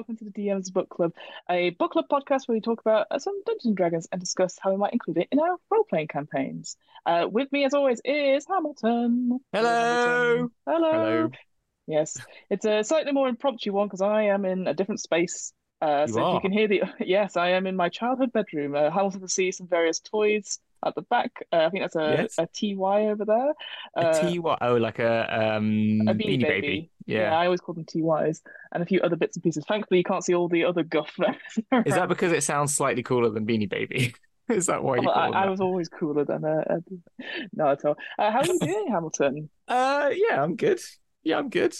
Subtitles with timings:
[0.00, 1.12] Welcome to the DM's Book Club,
[1.50, 4.56] a book club podcast where we talk about uh, some Dungeons and Dragons and discuss
[4.58, 6.78] how we might include it in our role playing campaigns.
[7.04, 9.40] Uh, with me, as always, is Hamilton.
[9.52, 10.48] Hello.
[10.66, 10.90] Hello.
[10.90, 11.30] Hello.
[11.86, 12.16] Yes,
[12.48, 15.52] it's a slightly more impromptu one because I am in a different space.
[15.82, 18.74] Uh, so if you can hear the yes, I am in my childhood bedroom.
[18.74, 21.30] Uh, Hamilton can see some various toys at the back.
[21.52, 22.34] Uh, I think that's a, Yes.
[22.38, 23.52] a TY over there.
[23.96, 24.58] A Uh, T what?
[24.62, 26.90] Oh, like a um a Beanie Baby.
[27.06, 27.36] Yeah.
[27.36, 28.40] I always call them TYs
[28.72, 29.64] and a few other bits and pieces.
[29.66, 31.12] Thankfully, you can't see all the other guff.
[31.18, 31.82] there.
[31.86, 34.14] Is that because it sounds slightly cooler than Beanie Baby?
[34.48, 37.84] Is that why you Well, I, I was always cooler than uh, uh, no at
[37.84, 37.96] all.
[38.18, 39.48] Uh, how are you doing, Hamilton?
[39.68, 40.80] Uh, yeah, I'm good.
[41.22, 41.74] Yeah, I'm good.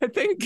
[0.00, 0.44] I think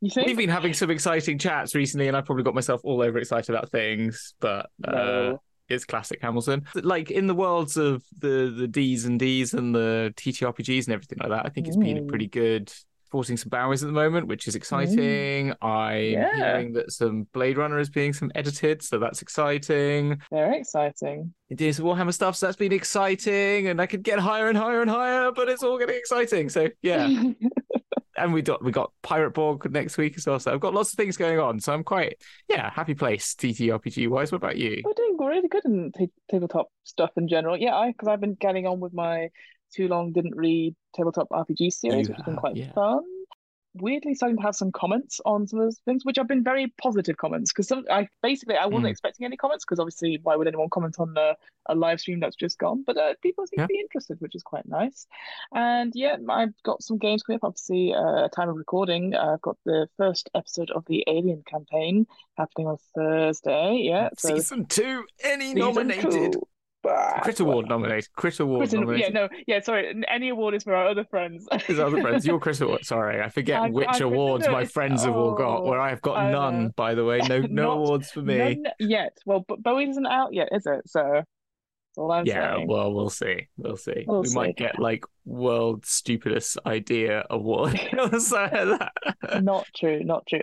[0.00, 3.18] You we've been having some exciting chats recently, and I've probably got myself all over
[3.18, 4.34] excited about things.
[4.40, 5.42] But uh, No.
[5.68, 6.64] It's classic Hamilton.
[6.74, 11.18] Like in the worlds of the the D's and D's and the TTRPGs and everything
[11.20, 12.08] like that, I think it's been a Mm.
[12.08, 12.72] pretty good.
[13.10, 15.52] Forcing some boundaries at the moment, which is exciting.
[15.62, 16.34] I'm Yeah.
[16.34, 20.20] hearing that some Blade Runner is being some edited, so that's exciting.
[20.32, 21.32] Very exciting.
[21.54, 24.80] Doing some Warhammer stuff, so that's been exciting, and I could get higher and higher
[24.82, 26.48] and higher, but it's all getting exciting.
[26.48, 27.06] So yeah,
[28.16, 30.38] and we got we got Pirate Borg next week as well.
[30.38, 31.60] So I've got lots of things going on.
[31.60, 34.32] So I'm quite yeah happy place TTRPG wise.
[34.32, 34.82] What about you?
[34.84, 37.56] We're doing really good in ta tabletop stuff in general.
[37.56, 39.28] Yeah, I because I've been getting on with my
[39.74, 42.72] too long didn't read tabletop RPG series, You which has been quite yeah.
[42.72, 43.02] fun.
[43.76, 46.72] Weirdly, starting to have some comments on some of those things, which have been very
[46.80, 47.52] positive comments.
[47.52, 48.90] Because I basically I wasn't Mm.
[48.90, 51.34] expecting any comments because obviously why would anyone comment on a,
[51.68, 52.84] a live stream that's just gone?
[52.86, 53.64] But uh, people seem Yeah.
[53.66, 55.06] to be interested, which is quite nice.
[55.52, 57.44] And yeah, I've got some games coming up.
[57.44, 62.06] Obviously, uh, time of recording, I've got the first episode of the Alien campaign
[62.38, 63.78] happening on Thursday.
[63.82, 66.32] Yeah, so Season two, any Season nominated?
[66.34, 66.42] two.
[66.84, 68.12] Bah, Crit Award nominated.
[68.14, 69.92] Crit Award Crit- yeah, no, yeah, sorry.
[70.06, 71.48] Any award is for our other friends.
[71.66, 72.84] His other friends, your Chris Award.
[72.84, 75.60] Sorry, I forget I- which I- awards my friends have all got.
[75.60, 77.20] oh, Where I have got I none, by the way.
[77.28, 78.36] No, no awards for me.
[78.36, 79.16] None yet.
[79.26, 80.82] Well, but Bowie isn't out yet, is it?
[80.86, 82.68] So that's all I'm Yeah, saying.
[82.68, 83.48] well, we'll see.
[83.56, 84.04] We'll see.
[84.06, 87.80] We'll we might get like world stupidest idea award.
[87.98, 88.90] or something like
[89.22, 89.42] that.
[89.42, 90.42] Not true, not true.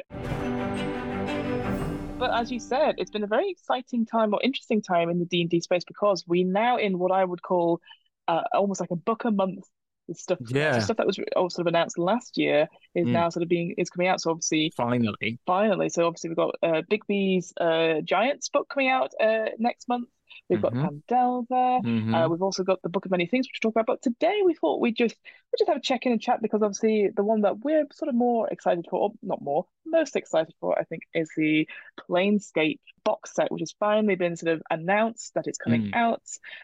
[2.21, 5.25] But as you said, it's been a very exciting time or interesting time in the
[5.25, 7.81] D and D space because we now in what I would call
[8.27, 9.65] uh, almost like a book a month.
[10.13, 10.77] Stuff, Yeah.
[10.79, 13.11] stuff that was all sort of announced last year is Mm.
[13.11, 14.19] now sort of being is coming out.
[14.21, 19.11] So obviously, Finally, finally, so obviously we've got uh, Bigby's uh, Giants book coming out
[19.19, 20.09] uh, next month.
[20.49, 20.83] We've got Mhm.
[21.07, 21.81] Phandelver.
[21.85, 22.13] Mhm.
[22.13, 23.87] Uh, we've also got the Book of Many Things, which we'll talk about.
[23.93, 26.61] But today we thought we'd just we just have a check in and chat because
[26.61, 30.53] obviously the one that we're sort of more excited for, or not more, most excited
[30.59, 31.67] for, I think, is the
[31.99, 35.95] Planescape box set, which has finally been sort of announced that it's coming Mm.
[35.95, 36.21] out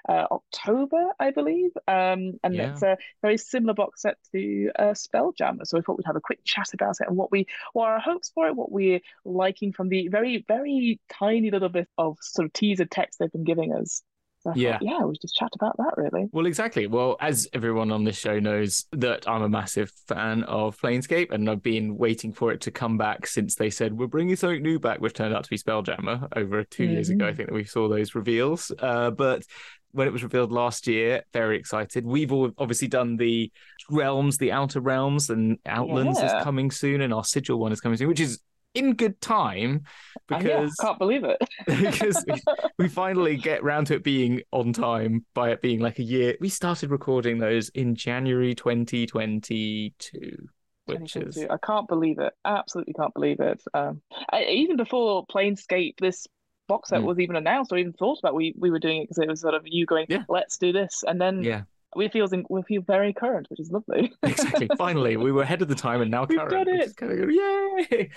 [0.07, 1.71] uh, October, I believe.
[1.87, 2.71] Um, and Yeah.
[2.71, 5.65] it's a very similar box set to uh, Spelljammer.
[5.65, 7.99] So we thought we'd have a quick chat about it and what we what our
[7.99, 12.45] hopes for it, what we're liking from the very very tiny little bit of sort
[12.45, 14.03] of teaser text they've been giving us.
[14.47, 14.99] So I thought, Yeah.
[14.99, 16.27] yeah, we just chat about that really.
[16.31, 16.87] Well, exactly.
[16.87, 21.49] Well, as everyone on this show knows, that I'm a massive fan of Planescape, and
[21.49, 24.79] I've been waiting for it to come back since they said we're bringing something new
[24.79, 27.27] back, which turned out to be Spelljammer over 2 years ago.
[27.27, 27.35] I Mhm.
[27.37, 28.71] think that we saw those reveals.
[28.79, 29.43] Uh, but
[29.91, 32.05] when it was revealed last year, very excited.
[32.05, 33.51] We've all obviously done the
[33.89, 36.37] realms, the outer realms, and Outlands Yeah.
[36.37, 38.39] is coming soon, and our Sigil one is coming soon, which is
[38.73, 39.83] in good time
[40.31, 41.37] Uh, yeah, because can't believe it.
[41.81, 42.41] because we,
[42.77, 46.35] we finally get round to it being on time by it being like a year.
[46.39, 50.49] We started recording those in January 2022,
[50.85, 52.33] which is I can't believe it.
[52.45, 53.61] Absolutely can't believe it.
[53.73, 54.01] Um,
[54.31, 56.27] I, even before Planescape, this
[56.67, 57.05] box set Mm.
[57.05, 59.41] was even announced or even thought about, we we were doing it because it was
[59.41, 60.23] sort of you going, Yeah.
[60.27, 61.63] let's do this, and then yeah,
[61.95, 64.11] we feel we feel very current, which is lovely.
[64.23, 64.67] exactly.
[64.77, 66.51] finally, we were ahead of the time and now We've current.
[66.51, 66.95] done it.
[66.95, 67.29] kind of.
[67.31, 68.09] Yay!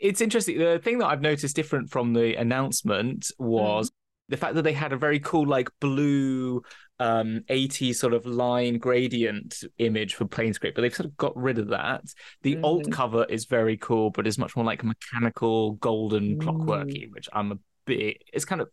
[0.00, 0.58] It's interesting.
[0.58, 3.90] The thing that I've noticed different from the announcement was
[4.28, 6.62] the fact that they had a very cool, like blue,
[6.98, 11.58] um, 80 sort of line gradient image for Planescape, but they've sort of got rid
[11.58, 12.02] of that.
[12.42, 12.92] The alt Mhm.
[12.92, 16.42] cover is very cool, but is much more like mechanical, golden, Mm.
[16.42, 18.22] clockworky, which I'm a bit.
[18.32, 18.68] It's kind of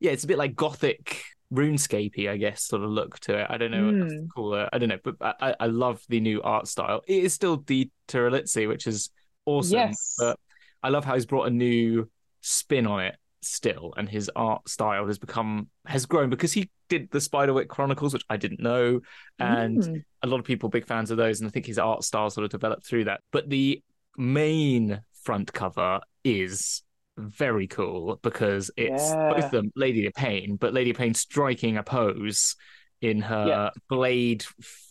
[0.00, 1.22] yeah, it's a bit like gothic.
[1.52, 3.46] RuneScapey, I guess, sort of look to it.
[3.48, 4.28] I don't know what else to Mm.
[4.34, 4.68] call it.
[4.72, 7.02] I don't know, but I, I- love the new art style.
[7.06, 7.90] It is still D.
[8.06, 9.10] Terralitzi, which is
[9.46, 9.78] awesome.
[9.78, 10.14] Yes.
[10.18, 10.38] But
[10.82, 12.10] I love how he's brought a new
[12.42, 17.10] spin on it still, and his art style has become has grown because he did
[17.10, 19.00] the Spiderwick Chronicles, which I didn't know,
[19.38, 20.04] and Mm.
[20.22, 22.44] a lot of people big fans of those, and I think his art style sort
[22.44, 23.20] of developed through that.
[23.32, 23.82] But the
[24.16, 26.82] main front cover is
[27.18, 29.28] very cool because it's Yeah.
[29.34, 32.56] both of them Lady of Pain, but Lady of Pain striking a pose
[33.00, 33.70] in her Yeah.
[33.88, 34.44] blade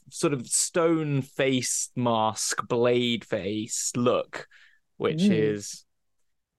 [0.10, 4.48] sort of stone face mask, blade face look,
[4.98, 5.32] which Mm.
[5.32, 5.86] is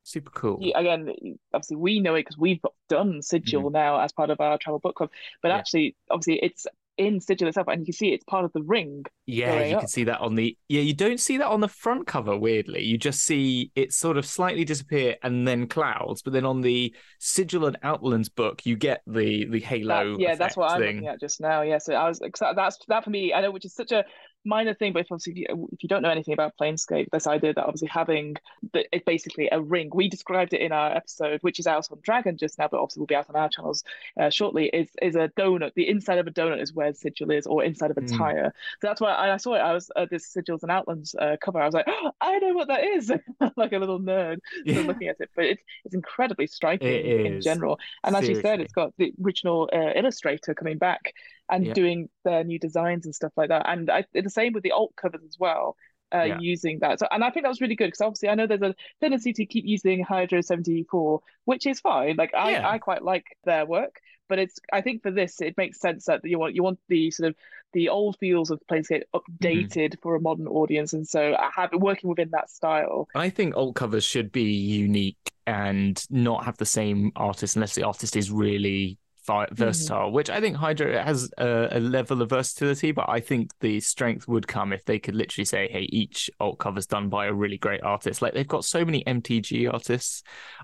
[0.03, 0.73] super cool.
[0.75, 4.79] Again, obviously we know it because we've done Sigil now as part of our travel
[4.79, 5.11] book club.
[5.43, 6.67] But actually, obviously, it's
[6.99, 9.05] in Sigil itself, and you can see it's part of the ring.
[9.27, 9.83] Yeah, you up.
[9.83, 10.81] can see that on the yeah.
[10.81, 12.37] You don't see that on the front cover.
[12.37, 16.23] Weirdly, you just see it sort of slightly disappear and then clouds.
[16.23, 20.13] But then on the Sigil and Outlands book, you get the the halo.
[20.13, 21.63] That- yeah, that's what I'm looking at just now.
[21.63, 22.19] Yeah, so I was.
[22.21, 23.33] That's that for me.
[23.33, 24.05] I know, which is such a
[24.45, 27.27] minor thing, but if obviously if you, if you don't know anything about Planescape, this
[27.27, 28.37] idea that obviously having
[28.73, 29.91] the, it's basically a ring.
[29.93, 33.01] We described it in our episode, which is out on Dragon just now, but obviously
[33.01, 33.85] will be out on our channels
[34.21, 34.67] uh, shortly.
[34.67, 35.75] Is is a donut.
[35.75, 38.17] The inside of a donut is where Sigil is, or inside of a Mm.
[38.17, 38.53] tire.
[38.81, 39.59] So that's why I, I saw it.
[39.59, 41.61] I was uh, this Sigils and Outlands uh, cover.
[41.61, 43.13] I was like, oh, I know what that is,
[43.57, 44.83] like a little nerd Yeah.
[44.87, 45.31] looking at it.
[45.37, 47.79] But it's it's incredibly striking It in general.
[48.05, 51.13] And as you said, it's got the original uh, illustrator coming back
[51.51, 51.73] and Yeah.
[51.73, 53.69] doing their new designs and stuff like that.
[53.69, 55.77] And I, the same with the alt covers as well,
[56.15, 56.39] uh, Yeah.
[56.39, 56.99] using that.
[56.99, 59.33] So, and I think that was really good because obviously I know there's a tendency
[59.35, 62.17] to keep using Hydro74, which is fine.
[62.17, 62.69] Like I, Yeah.
[62.69, 66.25] I quite like their work, but it's I think for this it makes sense that
[66.25, 67.37] you want you want the sort of
[67.75, 72.09] the old feels of Planescape updated for a modern audience, and so I have working
[72.09, 73.09] within that style.
[73.15, 75.17] I think alt covers should be unique
[75.47, 78.99] and not have the same artist unless the artist is really
[79.37, 79.55] Mm-hmm.
[79.55, 83.81] versatile, which I think Hydra has a, a level of versatility, but I think the
[83.81, 87.33] strength would come if they could literally say, hey, each alt cover's done by a
[87.33, 88.23] really great artist.
[88.23, 90.23] Like they've got so many MTG artists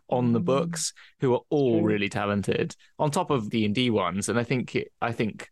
[0.09, 0.45] on the Mm.
[0.45, 1.83] books who are all True.
[1.83, 4.29] really talented on top of D&D ones.
[4.29, 5.51] And I think, it, I think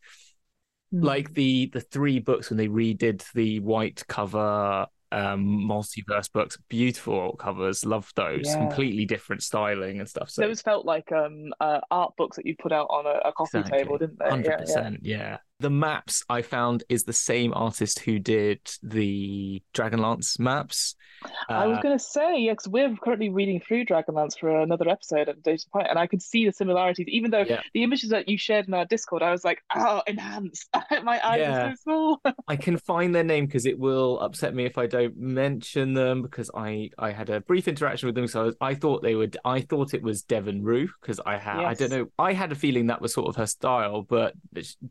[0.92, 1.02] Mm.
[1.04, 7.36] like the the three books when they redid the white cover um multiverse books beautiful
[7.36, 8.56] covers love those Yeah.
[8.58, 12.56] completely different styling and stuff so Those felt like um uh, art books that you
[12.60, 13.78] put out on a, a coffee Exactly.
[13.84, 14.28] table, didn't they?
[14.30, 14.58] Hundred Yeah, yeah.
[14.64, 15.36] percent, yeah.
[15.62, 20.96] The maps I found is the same artist who did the Dragonlance maps.
[21.48, 24.88] I was Uh, going to say, yeah, because we're currently reading through Dragonlance for another
[24.88, 27.06] episode at Data Point, and I could see the similarities.
[27.06, 27.60] Even though Yeah.
[27.74, 30.66] the images that you shared in our Discord, I was like, oh, enhance.
[31.04, 31.66] My eyes Yeah.
[31.66, 32.20] are so small.
[32.48, 36.22] I can find their name because it will upset me if I don't mention them
[36.22, 38.26] because I I had a brief interaction with them.
[38.26, 39.36] So I, was, I thought they would.
[39.44, 41.58] I thought it was Deven Rue because I had.
[41.60, 42.06] I don't know.
[42.18, 44.34] I had a feeling that was sort of her style, but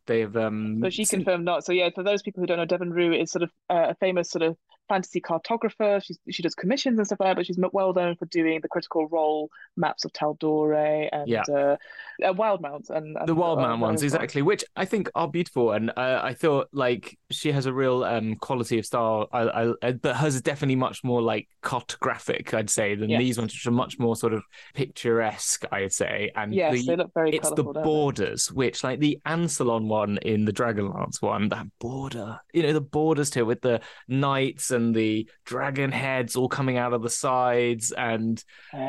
[0.06, 0.38] they have.
[0.62, 1.66] Um So she confirmed not.
[1.66, 3.96] So yeah, for those people who don't know, Deven Rue is sort of uh, a
[3.96, 4.58] famous sort of
[4.90, 6.04] fantasy cartographer.
[6.04, 8.68] She's, she does commissions and stuff like that, but she's well known for doing the
[8.68, 11.44] critical role maps of Tal'Dorei and Yeah.
[11.50, 11.78] uh,
[12.24, 15.90] uh, Wildemount and, and the wild uh, ones exactly which i think are beautiful and
[15.98, 19.92] uh, i thought like she has a real um quality of style I, I uh,
[19.94, 23.20] but hers is definitely much more like cartographic i'd say than Yes.
[23.20, 24.44] these ones which are much more sort of
[24.76, 27.82] picturesque i'd say and Yes, the, they look very it's the don't they?
[27.82, 32.82] borders which like the Ansalon one in the dragonlance one that border you know the
[32.82, 37.10] borders to it with the knights and the dragon heads all coming out of the
[37.10, 38.44] sides and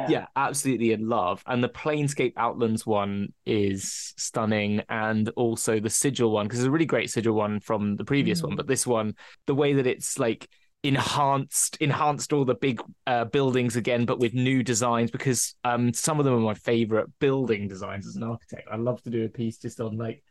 [0.05, 1.43] yeah, absolutely in love.
[1.47, 6.71] And the Planescape Outlands one is stunning, and also the Sigil one because it's a
[6.71, 8.55] really great Sigil one from the previous one.
[8.55, 8.57] Mm.
[8.57, 9.15] But this one,
[9.47, 10.49] the way that it's like
[10.85, 16.19] enhanced enhanced all the big uh, buildings again but with new designs because um some
[16.19, 19.29] of them are my favorite building designs as an architect i love to do a
[19.29, 20.25] piece just on like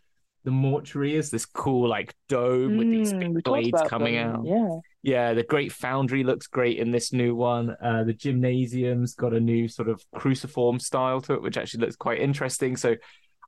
[0.43, 4.41] the mortuary is this cool like dome with these Mm, big blades coming them, out
[4.45, 4.79] Yeah.
[5.03, 7.75] Yeah, the Great Foundry looks great in this new one.
[7.81, 11.95] Uh, the gymnasium's got a new sort of cruciform style to it, which actually looks
[11.95, 12.77] quite interesting.
[12.77, 12.95] So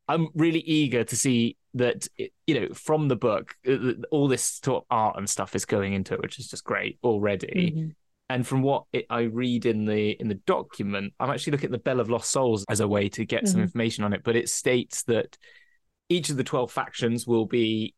[0.08, 2.08] I'm really eager to see that,
[2.48, 5.94] you know, from the book, uh, all this sort of art and stuff is going
[5.94, 7.74] into it, which is just great already.
[7.76, 7.96] Mhm.
[8.30, 11.72] And from what it, I read in the in the document, I'm actually looking at
[11.72, 13.64] the Bell of Lost Souls as a way to get some Mhm.
[13.64, 14.24] information on it.
[14.24, 15.38] But it states that
[16.10, 17.94] each of the 12 factions will be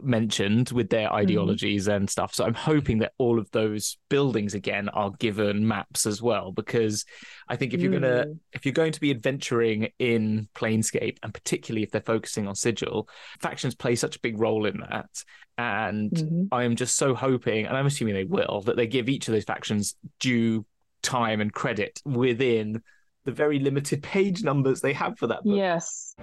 [0.00, 2.32] mentioned with their ideologies and stuff.
[2.32, 7.04] So I'm hoping that all of those buildings again are given maps as well, because
[7.48, 8.38] I think if you're gonna Mm.
[8.52, 13.08] if you're going to be adventuring in Planescape, and particularly if they're focusing on Sigil,
[13.40, 15.24] factions play such a big role in that.
[15.58, 16.48] And Mhm.
[16.52, 19.34] I am just so hoping, and I'm assuming they will, that they give each of
[19.34, 20.64] those factions due
[21.02, 22.80] time and credit within
[23.24, 25.56] the very limited page numbers they have for that book.
[25.56, 26.14] Yes.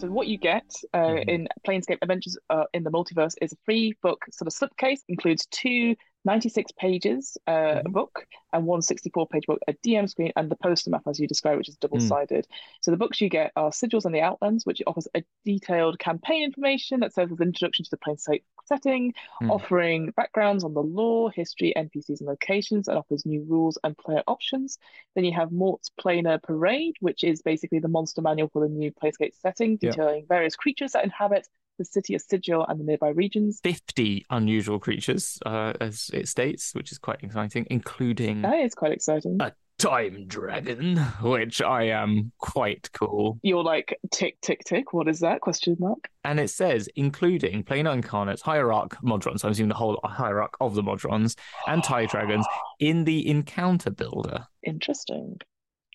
[0.00, 0.64] So what you get
[0.94, 1.28] uh, Mhm.
[1.28, 5.46] in Planescape Adventures uh, in the Multiverse is a free book sort of slipcase, includes
[5.50, 7.92] two 96 pages uh, Mhm.
[7.92, 11.26] book and one 64 page book, a DM screen, and the poster map as you
[11.26, 12.46] described, which is double sided.
[12.82, 16.44] So the books you get are Sigils and the Outlands, which offers a detailed campaign
[16.44, 19.50] information that serves as an introduction to the Planescape setting, Mm.
[19.50, 24.22] offering backgrounds on the lore, history, NPCs, and locations, and offers new rules and player
[24.26, 24.78] options.
[25.14, 28.92] Then you have Mort's Planar Parade, which is basically the monster manual for the new
[28.92, 29.90] Planescape setting, Yeah.
[29.92, 31.48] detailing various creatures that inhabit
[31.80, 33.58] the city of Sigil and the nearby regions.
[33.64, 38.92] 50 unusual creatures, uh, as it states, which is quite exciting, including That is quite
[38.92, 39.38] exciting.
[39.40, 43.38] a time dragon, which I am quite cool.
[43.42, 44.92] You're like tick tick tick.
[44.92, 45.40] What is that?
[45.40, 46.10] Question mark.
[46.22, 50.82] And it says, including plain incarnates, hierarch modrons, I'm assuming the whole hierarch of the
[50.82, 51.34] modrons,
[51.66, 52.44] and tie dragons
[52.78, 54.46] in the encounter builder.
[54.66, 55.40] Interesting.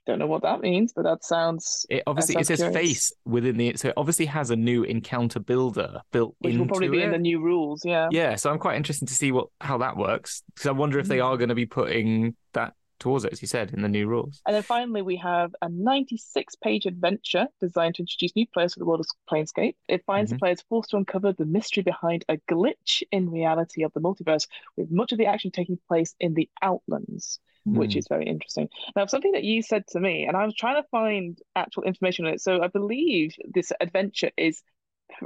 [0.05, 2.89] Don't know what that means, but that sounds It obviously sounds it says curious.
[2.91, 6.67] face within the so it obviously has a new encounter builder built which into will
[6.67, 7.05] probably be it.
[7.05, 7.83] in the new rules.
[7.83, 8.09] Yeah.
[8.11, 11.07] Yeah, so I'm quite interested to see what how that works because I wonder if
[11.07, 11.25] they Mm.
[11.25, 14.41] are going to be putting that towards it, as you said, in the new rules.
[14.47, 18.79] And then finally, we have a 96 page adventure designed to introduce new players to
[18.79, 19.75] the world of Planescape.
[19.89, 20.35] It finds Mhm.
[20.35, 24.47] the players forced to uncover the mystery behind a glitch in reality of the multiverse,
[24.77, 27.39] with much of the action taking place in the Outlands,
[27.71, 27.99] which Hmm.
[27.99, 28.69] is very interesting.
[28.95, 32.25] Now, something that you said to me, and I was trying to find actual information
[32.25, 32.41] on it.
[32.41, 34.61] So I believe this adventure is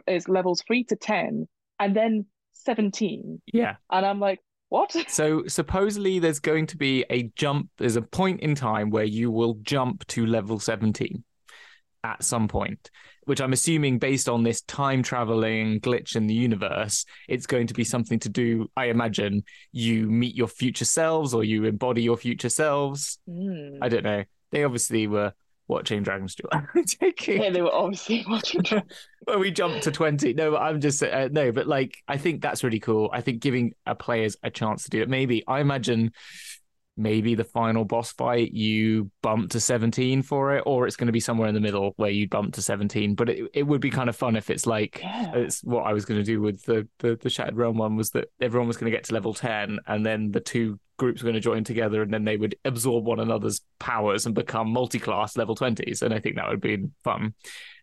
[0.07, 1.47] is levels three to 10,
[1.79, 3.41] and then 17.
[3.53, 3.75] yeah.
[3.89, 4.95] And I'm like, what?
[5.07, 7.69] So supposedly there's going to be a jump.
[7.77, 11.23] There's a point in time where you will jump to level 17
[12.03, 12.89] at some point,
[13.29, 17.75] which I'm assuming based on this time traveling glitch in the universe, it's going to
[17.75, 18.71] be something to do.
[18.75, 23.19] I imagine you meet your future selves or you embody your future selves.
[23.29, 23.77] Hmm.
[23.83, 24.23] I don't know.
[24.49, 25.33] They obviously were
[25.67, 26.35] watching Dragon's
[26.99, 28.63] taking Yeah, they were obviously watching.
[29.25, 32.63] when we jumped to 20 no i'm just uh, no but like i think that's
[32.63, 36.11] really cool i think giving a players a chance to do it maybe i imagine
[36.99, 41.13] maybe the final boss fight you bump to 17 for it or it's going to
[41.13, 43.89] be somewhere in the middle where you bump to 17 but it, it would be
[43.89, 45.31] kind of fun if it's like Yeah.
[45.35, 48.09] it's what i was going to do with the, the the shattered realm one was
[48.11, 51.27] that everyone was going to get to level 10 and then the two groups were
[51.27, 55.37] going to join together and then they would absorb one another's powers and become multi-class
[55.37, 57.33] level 20s and i think that would be fun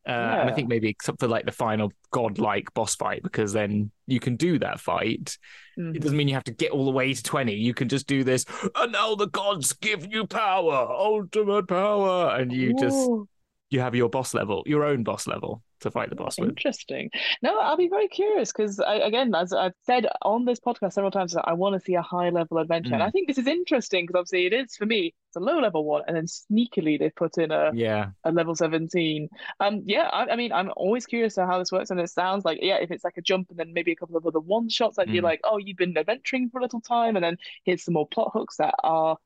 [0.07, 0.11] uh,
[0.41, 4.21] and I think maybe except for like the final godlike boss fight, because then you
[4.21, 5.37] can do that fight.
[5.79, 5.97] Mhm.
[5.97, 7.55] It doesn't mean you have to get all the way to 20.
[7.55, 8.45] You can just do this,
[8.77, 12.37] and now the gods give you power, ultimate power.
[12.39, 13.29] And you just Ooh,
[13.71, 16.49] you have your boss level, your own boss level to fight the boss with.
[16.49, 17.11] interesting.
[17.43, 21.37] No, I'll be very curious because again, as I've said on this podcast several times,
[21.37, 23.07] I want to see a high level adventure, and Mm.
[23.07, 25.15] I think this is interesting because obviously it is for me.
[25.29, 28.11] It's a low level one, and then sneakily they put in a, Yeah.
[28.25, 29.29] a level seventeen.
[29.61, 32.45] Um, yeah, I, I mean, I'm always curious to how this works, and it sounds
[32.45, 34.69] like yeah, if it's like a jump and then maybe a couple of other one
[34.71, 35.27] shots, like you're Mm.
[35.27, 38.31] like, oh, you've been adventuring for a little time, and then here's some more plot
[38.33, 39.19] hooks that are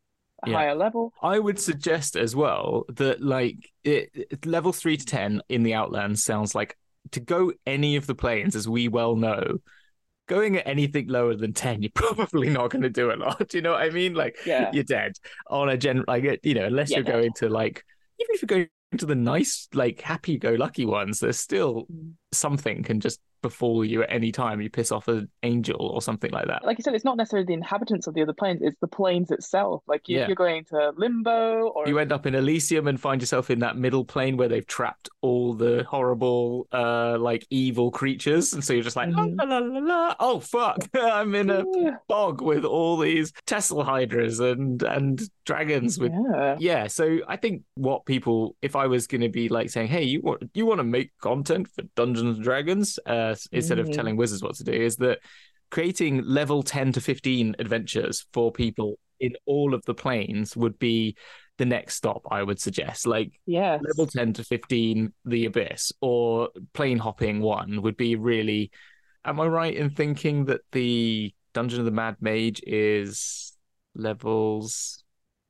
[0.47, 0.55] Yeah.
[0.55, 1.13] higher level.
[1.23, 5.75] I would suggest as well that like it, it- level three to ten in the
[5.75, 6.77] Outlands sounds like
[7.13, 9.59] to go any of the planes, as we well know.
[10.29, 13.49] Going at anything lower than ten, you're probably not going to do a lot.
[13.49, 14.15] Do you know what I mean?
[14.15, 14.71] Like Yeah.
[14.73, 15.13] you're dead
[15.49, 16.05] on a gen.
[16.07, 17.85] Like you know, unless Yeah, you're going to like
[18.21, 18.69] even if you're going
[18.99, 22.13] to the nice, like happy-go-lucky ones, there's still Mm.
[22.33, 24.61] Something can just befall you at any time.
[24.61, 26.63] You piss off an angel or something like that.
[26.65, 29.31] like you said, it's not necessarily the inhabitants of the other planes; it's the planes
[29.31, 29.83] itself.
[29.87, 30.27] Like if Yeah.
[30.27, 33.77] you're going to limbo, or you end up in Elysium and find yourself in that
[33.79, 38.83] middle plane where they've trapped all the horrible, uh, like evil creatures, and so you're
[38.83, 39.37] just like, Mhm.
[39.41, 40.15] oh, la, la, la.
[40.21, 41.97] oh fuck, I'm in a Yeah.
[42.09, 46.13] bog with all these Tesla hydras and and dragons with.
[46.13, 49.89] yeah, Yeah, so I think what people, if I was going to be like saying,
[49.89, 53.89] "Hey, you want you want to make content for Dungeons and Dragons," uh, instead of
[53.89, 53.93] Mhm.
[53.95, 55.21] telling wizards what to do, is that
[55.71, 61.15] creating level ten to fifteen adventures for people in all of the planes would be
[61.59, 62.23] the next stop.
[62.31, 63.81] I would suggest, like yes.
[63.87, 68.71] level ten to fifteen, the abyss, or plane hopping one would be really.
[69.25, 73.55] Am I right in thinking that the Dungeon of the Mad Mage is
[73.95, 75.00] levels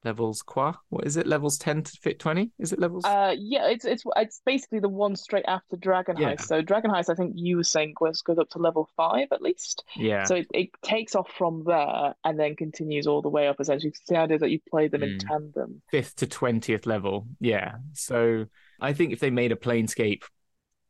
[0.04, 0.75] levels qua?
[0.88, 1.26] What is it?
[1.26, 2.50] Levels ten to fit twenty?
[2.59, 3.04] Is it levels?
[3.04, 6.35] Uh, yeah, it's it's it's basically the one straight after Dragon Yeah.
[6.35, 6.42] Heist.
[6.47, 9.42] So Dragon Heist, I think you were saying goes goes up to level five at
[9.42, 9.85] least.
[9.97, 10.25] yeah.
[10.25, 13.61] So it, it takes off from there and then continues all the way up.
[13.61, 15.28] Essentially, the idea that you play them in Mm.
[15.28, 15.83] tandem.
[15.90, 17.26] fifth to twentieth level.
[17.40, 17.76] Yeah.
[17.92, 18.47] So
[18.80, 20.23] I think if they made a Planescape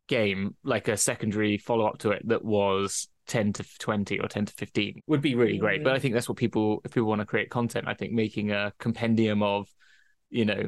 [0.06, 4.44] game, like a secondary follow up to it that was ten to twenty or ten
[4.44, 5.84] to fifteen, would be really great.
[5.84, 8.50] But I think that's what people, if people want to create content, I think making
[8.50, 9.68] a compendium of,
[10.28, 10.62] you know,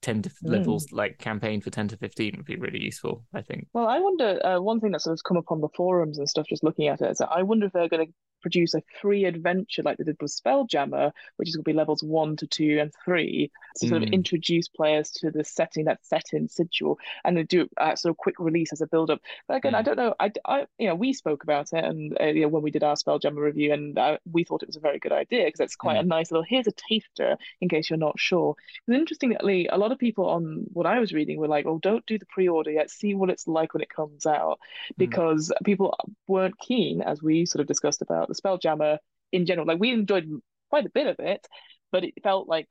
[0.00, 0.50] ten to Mm.
[0.50, 3.24] levels like campaign for ten to fifteen would be really useful.
[3.34, 3.68] I think.
[3.74, 4.40] Well, I wonder.
[4.44, 6.88] Uh, one thing that sort of come up on the forums and stuff, just looking
[6.88, 9.98] at it, is that I wonder if they're going to produce a free adventure like
[9.98, 13.50] they did with Spelljammer, which is going to be levels one to two and three,
[13.76, 14.12] to sort of Mm.
[14.12, 18.16] introduce players to the setting that's set in Sigil, and then do a sort of
[18.16, 19.20] quick release as a build up.
[19.48, 19.84] But again, I Mm.
[19.84, 20.14] don't know.
[20.20, 22.82] I, I, you know, we spoke about it, and uh, you know, when we did
[22.84, 25.76] our Spelljammer review, and uh, we thought it was a very good idea because it's
[25.76, 26.04] quite Mm.
[26.04, 26.44] a nice little.
[26.48, 28.54] Here's a taster in case you're not sure.
[28.86, 32.06] And interestingly, a lot of people on what I was reading were like, "Oh, don't
[32.06, 32.90] do the pre-order yet.
[32.90, 34.58] See what it's like when it comes out,"
[34.98, 38.98] because people weren't keen, as we sort of discussed about the Spelljammer
[39.32, 39.66] in general.
[39.66, 40.28] Like we enjoyed
[40.70, 41.46] quite a bit of it,
[41.92, 42.68] but it felt like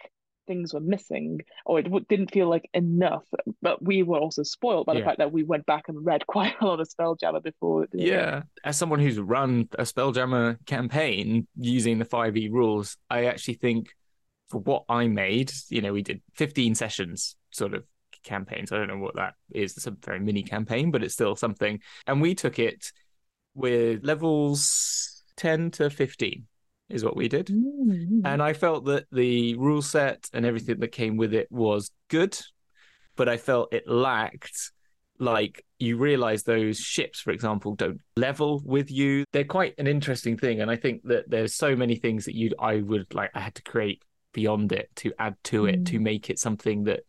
[0.48, 3.24] things were missing, or it w- didn't feel like enough.
[3.62, 5.06] But we were also spoiled by the Yeah.
[5.06, 7.88] fact that we went back and read quite a lot of Spelljammer before.
[7.94, 13.90] Yeah, as someone who's run a Spelljammer campaign using the 5e rules, I actually think
[14.50, 17.84] for what I made, you know, we did 15 sessions sort of
[18.24, 18.72] campaigns.
[18.72, 19.78] I don't know what that is.
[19.78, 21.80] It's a very mini campaign, but it's still something.
[22.08, 22.92] And we took it
[23.54, 26.46] with levels 10 to 15
[26.90, 27.48] is what we did.
[27.48, 28.22] Mm.
[28.26, 32.38] And I felt that the rule set and everything that came with it was good,
[33.16, 34.72] but I felt it lacked
[35.20, 40.38] like you realize those ships for example don't level with you they're quite an interesting
[40.38, 43.40] thing and i think that there's so many things that you i would like i
[43.42, 47.02] had to create beyond it to add to it to make it something that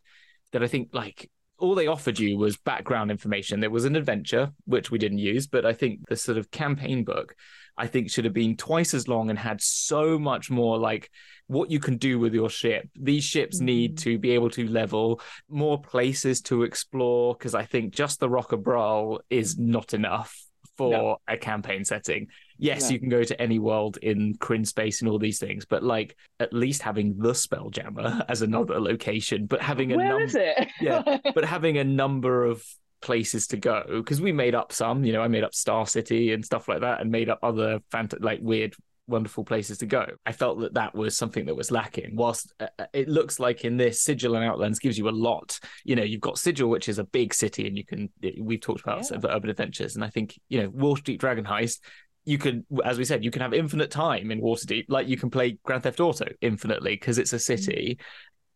[0.51, 4.51] that i think like all they offered you was background information there was an adventure
[4.65, 7.37] which we didn't use but i think the sort of campaign book
[7.85, 11.11] i think should have been twice as long and had so much more like
[11.47, 14.03] what you can do with your ship these ships need Mhm.
[14.05, 18.53] to be able to level more places to explore because i think just the rock
[18.53, 20.33] of Bral is not enough
[20.77, 21.17] for No.
[21.29, 22.91] a campaign setting yes No.
[22.93, 26.53] you can go to any world in Krynnspace and all these things but like at
[26.53, 30.69] least having the spelljammer as another location but having a Where number is it?
[30.81, 31.03] Yeah,
[31.35, 32.57] but having a number of
[33.01, 36.33] places to go because we made up some you know i made up star city
[36.33, 38.75] and stuff like that and made up other fant- like weird
[39.07, 40.07] wonderful places to go.
[40.25, 42.15] I felt that that was something that was lacking.
[42.15, 45.59] Whilst uh, uh, it looks like in this sigil and outlands gives you a lot.
[45.83, 48.83] You know you've got sigil which is a big city and you can we've talked
[48.83, 49.19] about Yeah.
[49.19, 51.81] the urban adventures and i think you know wall street dragon heist
[52.25, 55.31] you can as we said you can have infinite time in waterdeep like you can
[55.31, 57.99] play grand theft auto infinitely because it's a city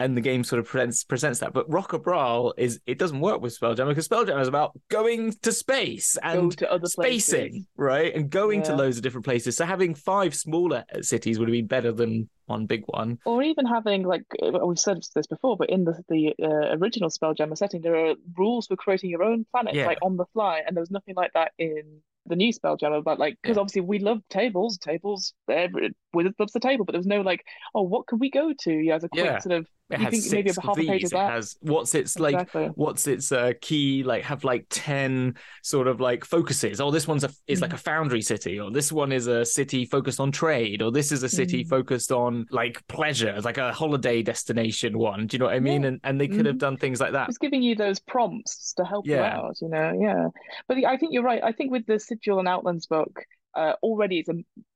[0.00, 1.52] and the game sort of presents presents that.
[1.52, 5.33] But Rock of Bral is it doesn't work with Spelljammer because Spelljammer is about going
[5.42, 7.66] to space Go and to other spacing, places.
[7.76, 8.14] right?
[8.14, 9.57] And going to loads of different places.
[9.57, 13.18] So having five smaller cities would have been better than one big one.
[13.24, 17.09] Or even having like uh, we've said this before, but in the the uh, original
[17.11, 19.87] Spelljammer setting, there are rules for creating your own planet Yeah.
[19.87, 23.04] like on the fly, and there was nothing like that in the new Spelljammer.
[23.04, 23.61] But like, because Yeah.
[23.61, 27.44] obviously we love tables, tables, every, Wizards loves the table, but there was no like,
[27.74, 28.72] oh, what can we go to?
[28.72, 29.38] Yeah, as a quick Yeah.
[29.38, 32.35] sort of It You think maybe half a page of It has what's its like
[32.35, 32.66] exactly.
[32.74, 37.22] what's its uh, key like have like 10 sort of like focuses oh this one's
[37.22, 40.81] a is like a foundry city or this one is a city focused on trade
[40.81, 41.68] or this is a city Mm.
[41.68, 45.83] focused on like pleasure like a holiday destination one do you know what i mean
[45.83, 45.88] Yeah.
[45.88, 46.61] and and they could have Mhm.
[46.66, 49.37] done things like that It's giving you those prompts to help you Yeah.
[49.38, 49.92] out, you know.
[50.00, 50.29] Yeah,
[50.66, 51.42] but I think you're right.
[51.44, 53.12] I think with the Sigil and Outlands book,
[53.55, 54.35] uh, already it's a,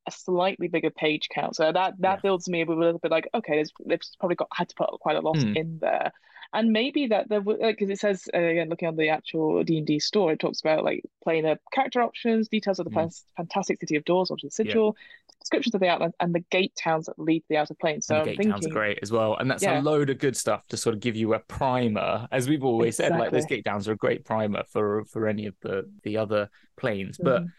[0.09, 2.21] a slightly bigger page count, so that that Yeah.
[2.23, 4.91] builds me with a little bit like, okay, there's, they've probably got had to put
[5.01, 5.53] quite a lot Hmm.
[5.55, 6.13] in there,
[6.53, 9.87] and maybe that there because it says uh, again looking on the actual D and
[9.87, 13.97] D store, it talks about like planar character options, details of the fan- fantastic city
[13.97, 14.97] of doors, which is the Sigil,
[15.41, 18.07] descriptions of the Outlands, and the gate towns that lead to the outer planes.
[18.07, 19.81] So the gate thinking, towns are great as well and that's Yeah.
[19.81, 22.97] a load of good stuff to sort of give you a primer as we've always
[22.97, 23.57] said like those Exactly.
[23.57, 27.43] gate towns are a great primer for for any of the the other planes but
[27.43, 27.53] Mhm.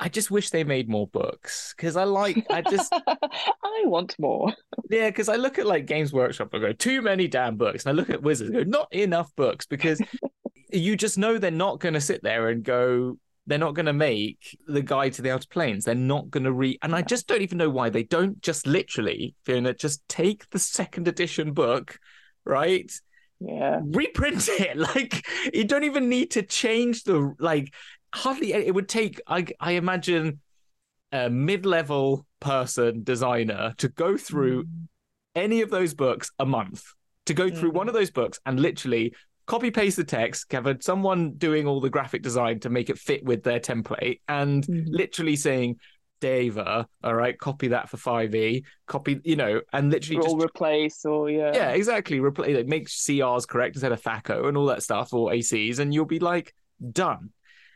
[0.00, 2.92] I just wish they made more books because i like i just
[3.80, 4.52] I want more.
[4.88, 7.84] Yeah, because I look at like Games Workshop and go, too many damn books.
[7.84, 10.00] And I look at Wizards go, not enough books because
[10.72, 13.92] you just know they're not going to sit there and go, they're not going to
[13.92, 15.84] make the guide to the outer planes.
[15.84, 16.78] They're not going to read.
[16.82, 20.58] And I just don't even know why they don't just literally, Fiona, just take the
[20.58, 21.98] second edition book,
[22.44, 22.90] right?
[23.40, 23.80] Yeah.
[23.82, 24.76] reprint it.
[24.94, 27.72] Like you don't even need to change the like
[28.14, 30.40] hardly it would take I I imagine
[31.12, 34.88] a mid-level person designer to go through Mm.
[35.34, 36.84] any of those books a month
[37.26, 37.74] to go through Mm.
[37.74, 39.14] one of those books and literally
[39.46, 43.24] copy paste the text have someone doing all the graphic design to make it fit
[43.24, 44.84] with their template and Mhm.
[44.88, 45.78] literally saying
[46.20, 51.04] Dava, all right, copy that for 5e, copy, you know, and literally Or just replace
[51.06, 51.52] or yeah.
[51.54, 52.20] yeah, exactly.
[52.20, 55.94] Replace like, make CRs correct instead of THACO and all that stuff, or ACs, and
[55.94, 56.54] you'll be like
[56.92, 57.30] done.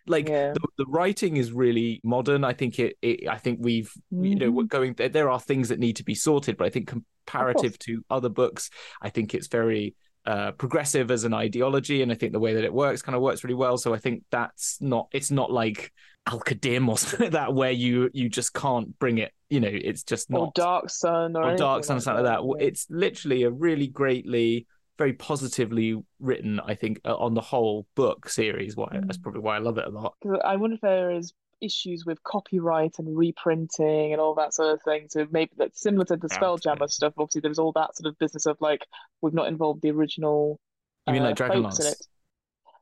[0.06, 0.52] Like Yeah.
[0.52, 2.44] the, the writing is really modern.
[2.44, 2.96] I think it.
[3.02, 4.94] it I think we've you know we're going.
[4.94, 8.28] There, there are things that need to be sorted, but I think comparative to other
[8.28, 9.94] books, I think it's very
[10.26, 13.22] uh, progressive as an ideology, and I think the way that it works kind of
[13.22, 13.76] works really well.
[13.78, 15.92] So I think that's not it's not like
[16.26, 19.32] Al-Qadim or something like that where you you just can't bring it.
[19.50, 22.38] You know, it's just not or Dark Sun or, or Dark Sun or something like
[22.38, 22.44] that.
[22.44, 22.66] yeah.
[22.66, 24.66] It's literally a really greatly,
[24.98, 26.60] very positively written.
[26.60, 28.76] I think uh, on the whole book series.
[28.76, 29.22] Why that's Mm.
[29.22, 30.14] probably why I love it a lot.
[30.44, 34.82] I wonder if there is issues with copyright and reprinting and all that sort of
[34.82, 35.06] thing.
[35.08, 36.28] So maybe that's similar to the.
[36.28, 37.14] Spelljammer stuff.
[37.16, 38.86] Obviously, there's all that sort of business of like
[39.22, 40.60] we've not involved the original
[41.06, 41.94] You mean uh, like Dragonlance?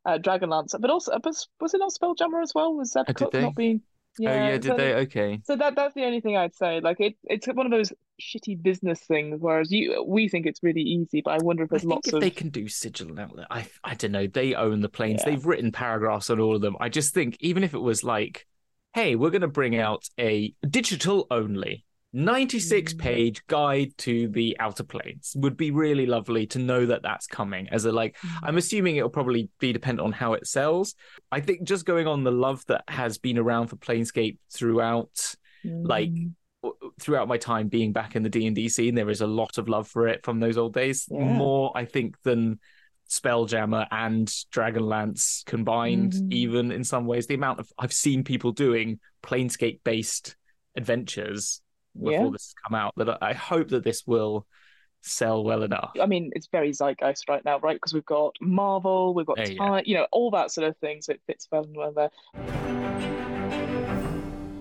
[0.05, 2.75] Uh, Dragonlance, but also was, was it not Spelljammer as well?
[2.75, 3.83] Was Zeb Cook not being?
[4.20, 4.94] Oh yeah, did so, they?
[4.94, 5.40] Okay.
[5.44, 6.81] So that that's the only thing I'd say.
[6.81, 9.38] Like it, it's one of those shitty business things.
[9.40, 12.09] Whereas you, we think it's really easy, but I wonder if I there's think lots
[12.09, 14.27] if of they can do sigil outlet, I I don't know.
[14.27, 15.22] They own the planes.
[15.25, 15.31] Yeah.
[15.31, 16.77] They've written paragraphs on all of them.
[16.81, 18.46] I just think even if it was like,
[18.94, 22.98] hey, we're going to bring out a digital only 96 Mm.
[22.98, 27.68] page guide to the outer planes would be really lovely to know that that's coming
[27.70, 28.38] as a like Mm.
[28.42, 30.94] i'm assuming it'll probably be dependent on how it sells
[31.31, 36.11] i think just going on the love that has been around for planescape throughout like
[36.11, 36.33] Mm.
[37.01, 39.88] throughout my time being back in the D&D scene there is a lot of love
[39.88, 41.18] for it from those old days Yeah.
[41.25, 42.61] more I think than
[43.09, 46.33] Spelljammer and Dragonlance combined Mhm.
[46.33, 50.37] even in some ways the amount of I've seen people doing planescape based
[50.77, 51.61] adventures
[51.96, 52.31] before Yeah.
[52.31, 54.46] this has come out that I hope that this will
[55.05, 57.74] sell well enough I mean, it's very zeitgeist right now, right?
[57.74, 59.81] Because we've got Marvel, we've got Yeah, yeah.
[59.85, 61.02] you know, all that sort of thing.
[61.02, 63.01] So it fits well and well there.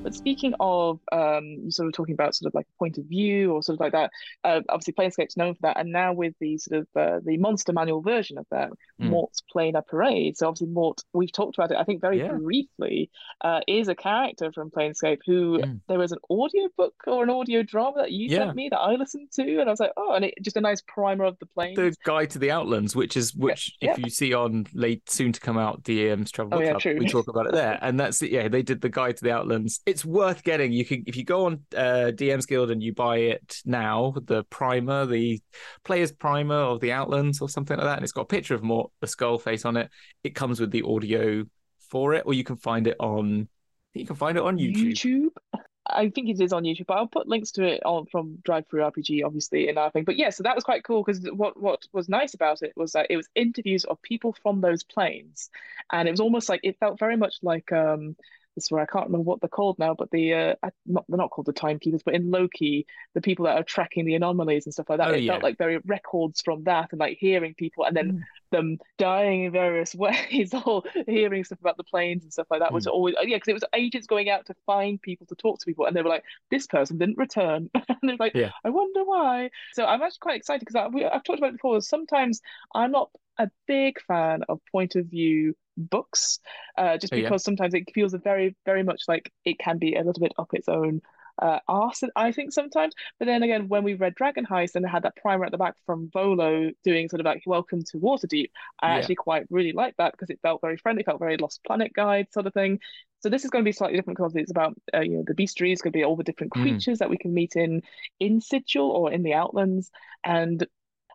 [0.04, 3.06] But speaking of, um, you sort of talking about sort of like a point of
[3.06, 4.12] view or sort of like that.
[4.44, 7.74] Uh, obviously, Planescape's known for that, and now with the sort of uh, the monster
[7.74, 8.70] manual version of that,
[9.02, 9.10] Mm.
[9.10, 10.38] Mort's Planar Parade.
[10.38, 12.34] So obviously, Mort, we've talked about it, I think, very Yeah.
[12.34, 13.10] briefly,
[13.44, 15.80] uh, is a character from Planescape who Mm.
[15.88, 18.40] there was an audio book or an audio drama that you Yeah.
[18.46, 20.62] sent me that I listened to, and I was like, oh, and it just a
[20.62, 21.76] nice primer of the plane.
[21.76, 23.92] the guide to the outlands which is which yeah.
[23.92, 26.82] if you see on late soon to come out DM's travel Oh, Book yeah, Club,
[26.82, 26.98] true.
[27.00, 29.32] we talk about it there and that's it yeah they did the guide to the
[29.32, 32.94] outlands it's worth getting you can if you go on uh DM's Guild and you
[32.94, 35.40] buy it now the primer the
[35.84, 38.64] player's primer of the outlands or something like that and it's got a picture of
[38.64, 39.90] Mort the skull face on it
[40.24, 41.44] it comes with the audio
[41.90, 43.50] for it or you can find it on
[43.94, 45.62] you can find it on YouTube, YouTube.
[45.86, 48.66] I think it is on YouTube, but I'll put links to it on from Drive
[48.68, 50.06] Through RPG, obviously, in our thing.
[50.06, 52.94] But yeah, so that was quite cool because what what was nice about it was
[52.94, 55.50] that it was interviews of people from those planes,
[55.92, 58.16] and it was almost like it felt very much like um
[58.56, 61.18] this is where I can't remember what they're called now, but the uh not they're
[61.18, 64.74] not called the timekeepers, but in Loki, the people that are tracking the anomalies and
[64.74, 65.10] stuff like that.
[65.10, 65.32] Oh, it yeah.
[65.34, 68.22] felt like very records from that and like hearing people and then Mm.
[68.52, 72.74] them dying in various ways or hearing stuff about the planes and stuff like that
[72.74, 72.92] was Mm.
[72.92, 75.86] always yeah because it was agents going out to find people to talk to people
[75.86, 78.52] and they were like this person didn't return and they're like Yeah.
[78.66, 82.42] I wonder why so I'm actually quite excited because I've talked about it before sometimes
[82.76, 83.10] I'm not
[83.40, 86.40] a big fan of point of view books
[86.78, 87.30] uh, just Oh, yeah.
[87.30, 90.54] because sometimes it feels very very much like it can be a little bit up
[90.54, 91.02] its own
[91.42, 92.94] uh, arse, I think sometimes.
[93.18, 95.58] But then again, when we read Dragon Heist and it had that primer at the
[95.58, 98.98] back from Volo doing sort of like Welcome to Waterdeep, I Yeah.
[98.98, 102.28] actually quite really liked that because it felt very friendly, felt very Lonely Planet guide
[102.32, 102.80] sort of thing.
[103.22, 105.36] So this is going to be slightly different because it's about uh, you know the.
[105.44, 106.60] It's going to be all the different Mm.
[106.62, 107.82] creatures that we can meet in
[108.20, 109.90] in Sigil or in the Outlands,
[110.24, 110.66] and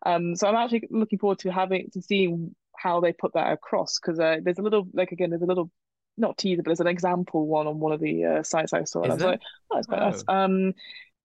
[0.04, 3.98] um, so I'm actually looking forward to having to seeing how they put that across
[3.98, 5.70] because uh, there's a little like again there's a little
[6.18, 9.02] not teaser but there's an example one on one of the uh, sites I saw
[9.02, 10.72] and Is I was like oh it's quite nice um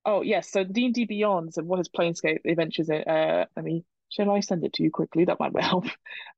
[0.06, 4.42] oh yes so D&D Beyond so what is Planescape Adventures uh let me shall I
[4.42, 5.86] send it to you quickly that might help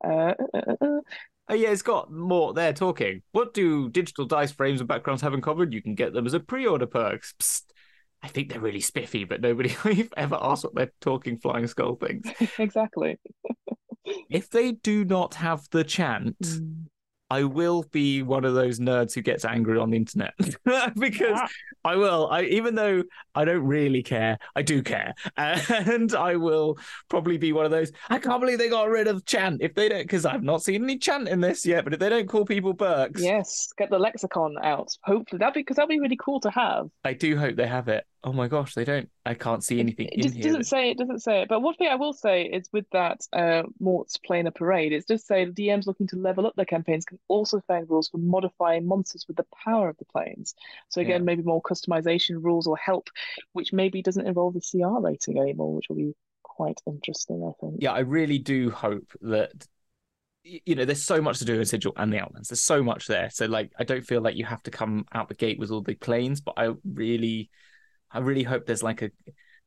[0.03, 1.01] uh, uh,
[1.49, 3.21] Oh yeah, it's got more there talking.
[3.33, 5.73] What do digital dice frames and backgrounds have in common?
[5.73, 7.33] You can get them as a pre-order perks.
[7.37, 7.63] Psst.
[8.21, 11.95] I think they're really spiffy, but nobody we've ever asked what their talking flying skull
[11.95, 12.25] things.
[12.57, 13.19] exactly
[14.33, 16.85] If they do not have the chant, Mm.
[17.29, 20.33] I will be one of those nerds who gets angry on the internet
[20.99, 21.47] because Ah.
[21.83, 22.27] I will.
[22.29, 26.77] I even though I don't really care, I do care, and I will
[27.09, 27.91] probably be one of those.
[28.09, 30.83] I can't believe they got rid of chant if they don't, because I've not seen
[30.83, 31.85] any chant in this yet.
[31.85, 35.61] But if they don't call people Berks, yes get the lexicon out hopefully that'd be
[35.61, 38.05] because that'd be really cool to have I do hope they have it.
[38.25, 39.09] Oh my gosh, they don't.
[39.25, 40.43] I can't see anything It in just here.
[40.43, 41.49] doesn't that- say it doesn't say it.
[41.49, 45.25] But one thing I will say is with that uh Mort's Planar Parade, it does
[45.25, 48.87] say the DMs looking to level up their campaigns can also find rules for modifying
[48.87, 50.55] monsters with the power of the planes.
[50.89, 51.25] So again, Yeah.
[51.25, 53.09] maybe more customization rules or help,
[53.51, 57.77] which maybe doesn't involve the CR rating anymore, which will be quite interesting, I think.
[57.81, 59.67] yeah, I really do hope that
[60.43, 62.49] you know there's so much to do in Sigil and the Outlands.
[62.49, 63.29] There's so much there.
[63.31, 65.81] So like I don't feel like you have to come out the gate with all
[65.81, 67.49] the planes, but I really
[68.13, 69.11] I really hope there's like a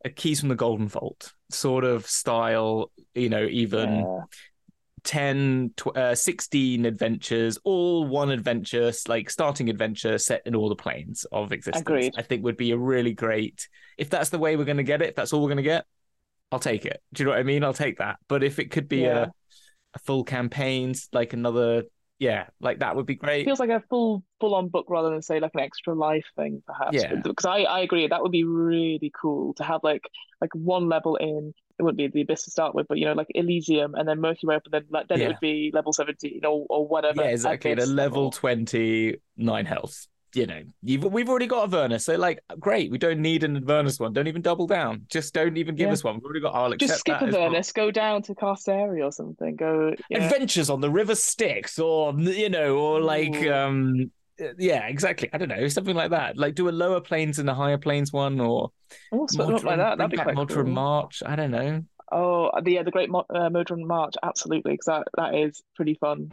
[0.05, 4.21] a Keys from the Golden Vault sort of style, you know, even Yeah.
[5.05, 10.77] 10, tw- uh, 16 adventures, all one adventure, like starting adventure set in all the
[10.77, 11.81] planes of existence.
[11.83, 12.15] Agreed.
[12.17, 15.03] I think would be a really great, if that's the way we're going to get
[15.03, 15.87] it, if that's all we're going to get,
[16.53, 17.01] I'll take it.
[17.13, 17.65] Do you know what I mean?
[17.65, 18.17] I'll take that.
[18.29, 19.27] But if it could be Yeah.
[19.27, 19.29] a,
[19.95, 21.85] a full campaign, like another,
[22.19, 23.45] yeah, like that would be great.
[23.45, 26.63] feels like a full full on book rather than say like an extra life thing
[26.67, 27.15] perhaps Yeah.
[27.17, 30.03] because I, I agree that would be really cool to have like
[30.41, 33.13] like one level in it wouldn't be the abyss to start with but you know
[33.13, 35.25] like elysium and then mercury Road, but then like then Yeah.
[35.27, 37.73] it would be level 17 or, or whatever yeah, exactly.
[37.73, 40.07] A level 20, nine health.
[40.37, 42.05] You know, you've, we've already got Avernus.
[42.05, 42.91] So, like, great.
[42.91, 44.13] We don't need an Avernus one.
[44.13, 45.07] Don't even double down.
[45.09, 45.95] Just don't even give Yeah.
[45.95, 46.17] us one.
[46.17, 47.45] We've already got, I'll just skip as well.
[47.45, 50.25] Avernus go down to Castari or something go yeah.
[50.25, 53.53] adventures on the river styx or you know or like Ooh.
[53.53, 54.11] um
[54.59, 57.55] yeah exactly i don't know something like that like do a lower planes and a
[57.55, 58.71] higher planes one or
[59.13, 60.75] oh, something like that that'd be quite Modron cool.
[60.75, 64.87] march i don't know oh the yeah the great Mo- uh, Modron March absolutely because
[64.87, 66.31] that, that is pretty fun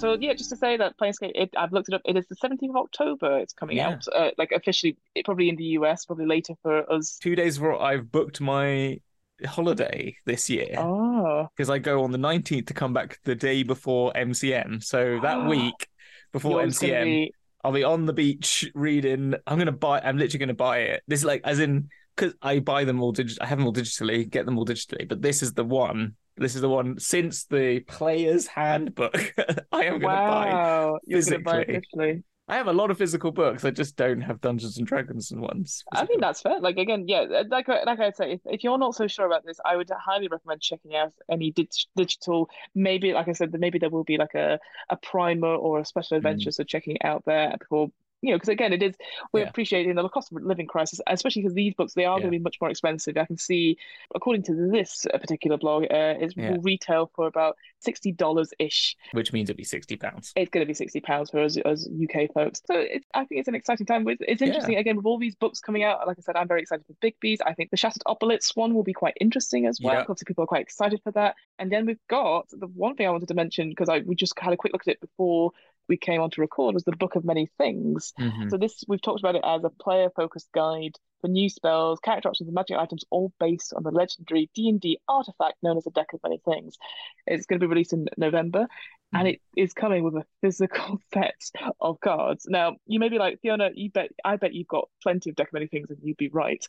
[0.00, 2.02] So yeah, just to say that Planescape, it, I've looked it up.
[2.04, 3.38] It is the 17th of October.
[3.38, 3.90] It's coming Yeah.
[3.90, 7.18] out, uh, like officially, it, probably in the US, probably later for us.
[7.18, 8.98] two days before i've booked my
[9.46, 13.62] holiday this year Oh, because i go on the 19th to come back the day
[13.62, 15.88] before mcm so that week
[16.32, 19.34] before yours mcm be I'll be on the beach reading.
[19.46, 20.00] I'm gonna buy.
[20.00, 21.02] I'm literally gonna buy it.
[21.06, 23.36] This is like as in because I buy them all digitally.
[23.42, 25.06] I have them all digitally, get them all digitally.
[25.06, 26.14] But this is the one.
[26.40, 29.14] This is the one since the player's handbook.
[29.72, 30.48] I am gonna buy.
[30.52, 30.98] wow.
[31.04, 32.24] You're gonna buy officially.
[32.48, 33.64] I have a lot of physical books.
[33.64, 35.84] I just don't have Dungeons and Dragons and ones.
[35.92, 36.58] I think that's fair.
[36.58, 39.26] Like again, yeah, uh, like I- like I say, if, if you're not so sure
[39.26, 42.50] about this, I would highly recommend checking out any dig- digital.
[42.74, 46.14] Maybe, like I said, maybe there will be like a a primer or a special
[46.16, 46.18] Mm.
[46.18, 46.50] adventure.
[46.50, 47.90] So checking it out there before.
[48.22, 48.94] You know, because again, it is
[49.32, 49.48] we're Yeah.
[49.48, 52.22] appreciating the cost of living crisis, especially because these books they are Yeah.
[52.24, 53.16] going to be much more expensive.
[53.16, 53.78] I can see,
[54.14, 56.50] according to this particular blog, uh, it Yeah.
[56.52, 58.96] will retail for about sixty dollars ish.
[59.12, 60.32] which means it'll be sixty pounds.
[60.36, 62.60] It's going to be sixty pounds for us as UK folks.
[62.66, 64.04] So it's, I think it's an exciting time.
[64.04, 66.06] With it's interesting again with all these books coming out.
[66.06, 67.40] Like I said, I'm very excited for Bigby's.
[67.40, 69.94] I think the Shattered Obelisks one will be quite interesting as well.
[69.94, 70.00] Yeah.
[70.02, 71.36] Obviously, people are quite excited for that.
[71.58, 74.38] And then we've got the one thing I wanted to mention because I we just
[74.38, 75.52] had a quick look at it before
[75.90, 78.14] we came on to record was the Book of Many Things.
[78.18, 78.48] Mhm.
[78.50, 82.48] So this we've talked about it as a player-focused guide for new spells, character options,
[82.48, 85.90] and magic items, all based on the legendary D and D artifact known as the
[85.90, 86.78] Deck of Many Things.
[87.26, 88.68] It's going to be released in November,
[89.12, 89.32] and Mhm.
[89.34, 91.34] it is coming with a physical set
[91.80, 92.46] of cards.
[92.48, 95.48] Now you may be like Fiona, you bet, I bet you've got plenty of Deck
[95.48, 96.64] of Many Things, and you'd be right.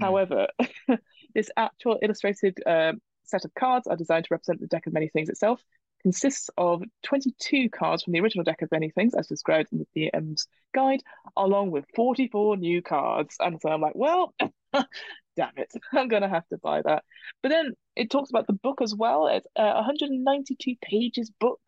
[0.00, 0.04] Mm.
[0.04, 0.48] However,
[1.34, 5.08] this actual illustrated um, set of cards are designed to represent the Deck of Many
[5.08, 5.62] Things itself
[6.06, 10.10] consists of 22 cards from the original deck of many things, as described in the
[10.12, 11.02] DM's guide,
[11.36, 13.34] along with 44 new cards.
[13.40, 14.32] And so I'm like, well,
[14.72, 17.02] damn it, I'm going to have to buy that.
[17.42, 19.26] But then it talks about the book as well.
[19.26, 21.60] It's a 192 pages book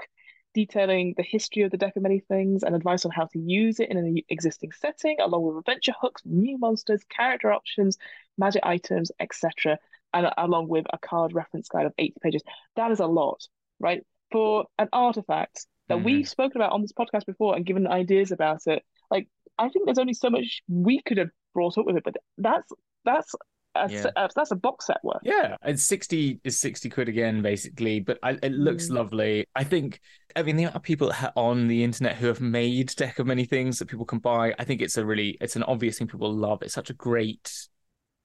[0.54, 3.80] detailing the history of the deck of many things and advice on how to use
[3.80, 7.98] it in an existing setting, along with adventure hooks, new monsters, character options,
[8.36, 9.80] magic items, etc.
[10.14, 12.42] And along with a card reference guide of 80 pages.
[12.76, 13.42] That is a lot,
[13.80, 14.04] right?
[14.30, 16.04] For an artifact that Mhm.
[16.04, 18.82] we've spoken about on this podcast before and given ideas about it.
[19.10, 19.26] Like,
[19.58, 22.70] I think there's only so much we could have brought up with it, but that's
[22.94, 23.34] that's
[23.74, 24.06] a, Yeah.
[24.16, 25.20] a- that's a box set worth.
[25.22, 28.00] Yeah, it's sixty is sixty quid again, basically.
[28.00, 28.94] But I, it looks Mm.
[28.94, 29.46] lovely.
[29.54, 30.00] I think.
[30.36, 33.44] I mean, the amount of people on the internet who have made deck of many
[33.44, 34.54] things that people can buy.
[34.58, 36.62] I think it's a really, it's an obvious thing people love.
[36.62, 37.68] It's such a great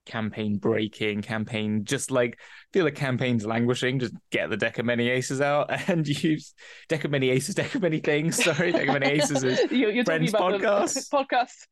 [0.06, 1.86] campaign breaking campaign.
[1.86, 2.40] Just like
[2.74, 4.00] feel the campaign's languishing.
[4.00, 6.54] Just get the deck of many aces out and use
[6.90, 8.44] deck of many aces, deck of many things.
[8.44, 11.10] Sorry, deck of many aces is you're, you're Friends podcast.
[11.14, 11.68] podcast.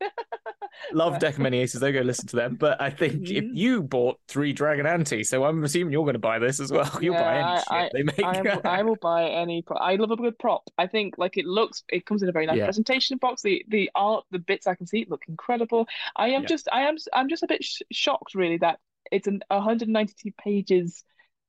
[0.93, 1.81] love deck of many aces.
[1.81, 2.55] Don't go listen to them.
[2.55, 3.49] But I think if Mhm.
[3.53, 6.89] you bought three dragon ante, so I'm assuming you're going to buy this as well.
[7.01, 8.23] You'll buy any Yeah, shit I- they make.
[8.23, 9.61] I, am, I will buy any.
[9.61, 10.63] Pro- I love a good prop.
[10.77, 11.83] I think like it looks.
[11.89, 12.65] It comes in a very nice Yeah.
[12.65, 13.41] presentation box.
[13.41, 15.87] The the art, the bits I can see look incredible.
[16.15, 16.47] I am Yeah.
[16.47, 16.67] just.
[16.71, 16.95] I am.
[17.13, 18.79] I'm just a bit sh- shocked, really, that
[19.11, 21.03] it's an 192 pages.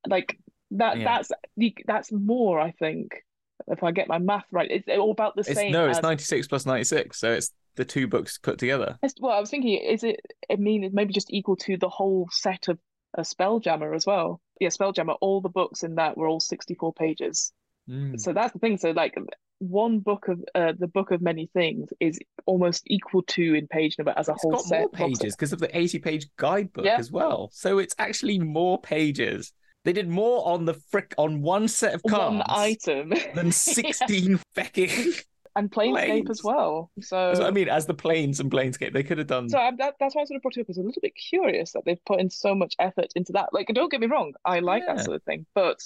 [0.08, 0.38] Like
[0.72, 0.98] that.
[0.98, 1.04] Yeah.
[1.04, 1.30] That's.
[1.87, 2.61] That's more.
[2.61, 3.12] I think.
[3.68, 5.70] If I get my math right, it's all about the It's, same.
[5.70, 8.98] no, it's as- 96 plus 96, so it's the two books put together.
[9.04, 10.18] It's- Well, I was thinking, is it?
[10.50, 12.80] I mean, it's maybe just equal to the whole set of
[13.14, 14.40] a Spelljammer as well.
[14.58, 15.16] Yeah, Spelljammer.
[15.20, 17.52] All the books in that were all 64 pages.
[17.88, 18.18] Mm.
[18.20, 18.78] So that's the thing.
[18.78, 19.14] So like
[19.68, 23.96] one book of uh, the book of many things is almost equal to in page
[23.98, 24.81] number as a It's whole got set.
[24.81, 26.96] more pages because of the 80 page guidebook Yeah.
[26.98, 27.48] as well.
[27.53, 29.53] So it's actually more pages.
[29.85, 33.12] They did more on the frick on one set of cards One item.
[33.35, 33.51] than
[33.83, 35.22] 16 fecking
[35.55, 36.31] and Planescape Planes.
[36.31, 36.90] as well.
[37.01, 39.48] So I mean, as the planes and Planescape, they could have done.
[39.48, 40.66] So I'm, that, that's why I sort of brought it up.
[40.68, 43.51] I was a little bit curious that they've put in so much effort into that.
[43.53, 44.94] Like, don't get me wrong, I like Yeah.
[44.94, 45.79] that sort of thing, but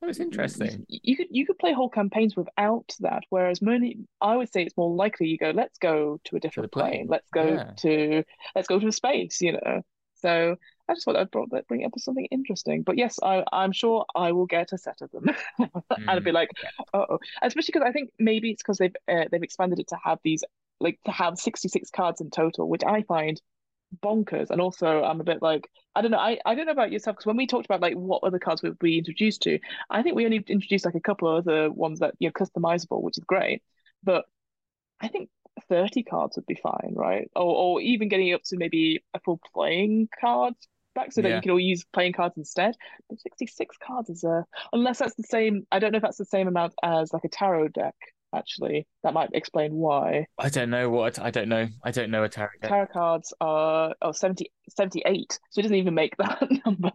[0.00, 0.86] That was interesting.
[0.88, 3.24] y- You could you could play whole campaigns without that.
[3.30, 6.72] Whereas many, I would say it's more likely you go, let's go to a different
[6.72, 6.72] plane.
[6.72, 7.06] plane.
[7.08, 7.76] Let's go Yeah.
[7.78, 9.40] to let's go to space.
[9.40, 9.82] You know.
[10.16, 10.56] So
[10.88, 12.82] I just thought I'd brought that bring it up as something interesting.
[12.82, 15.26] But yes, I I'm sure I will get a set of them,
[15.58, 15.70] and
[16.08, 16.50] I'd be Mm, like,
[16.94, 20.18] oh, especially because I think maybe it's because they've uh, they've expanded it to have
[20.24, 20.44] these
[20.80, 23.40] like to have 66 cards in total, which I find
[24.02, 24.50] bonkers.
[24.50, 27.16] And also, I'm a bit like, I don't know, I, I don't know about yourself
[27.16, 29.58] because when we talked about like what other cards would be introduced to,
[29.90, 33.02] I think we only introduced like a couple of other ones that you know customizable,
[33.02, 33.62] which is great.
[34.02, 34.24] But
[35.00, 35.28] I think
[35.68, 37.30] 30 cards would be fine, right?
[37.36, 40.54] Or or even getting up to maybe a full playing card
[40.94, 41.36] back so that Yeah.
[41.36, 42.76] you can all use playing cards instead.
[43.08, 45.66] But 66 cards is a unless that's the same.
[45.72, 47.94] I don't know if that's the same amount as like a tarot deck.
[48.34, 50.26] Actually, that might explain why.
[50.38, 51.66] I don't know what I don't know.
[51.84, 52.70] I don't know a tarot deck.
[52.70, 56.92] Tarot cards are oh 70, 78, so it doesn't even make that number.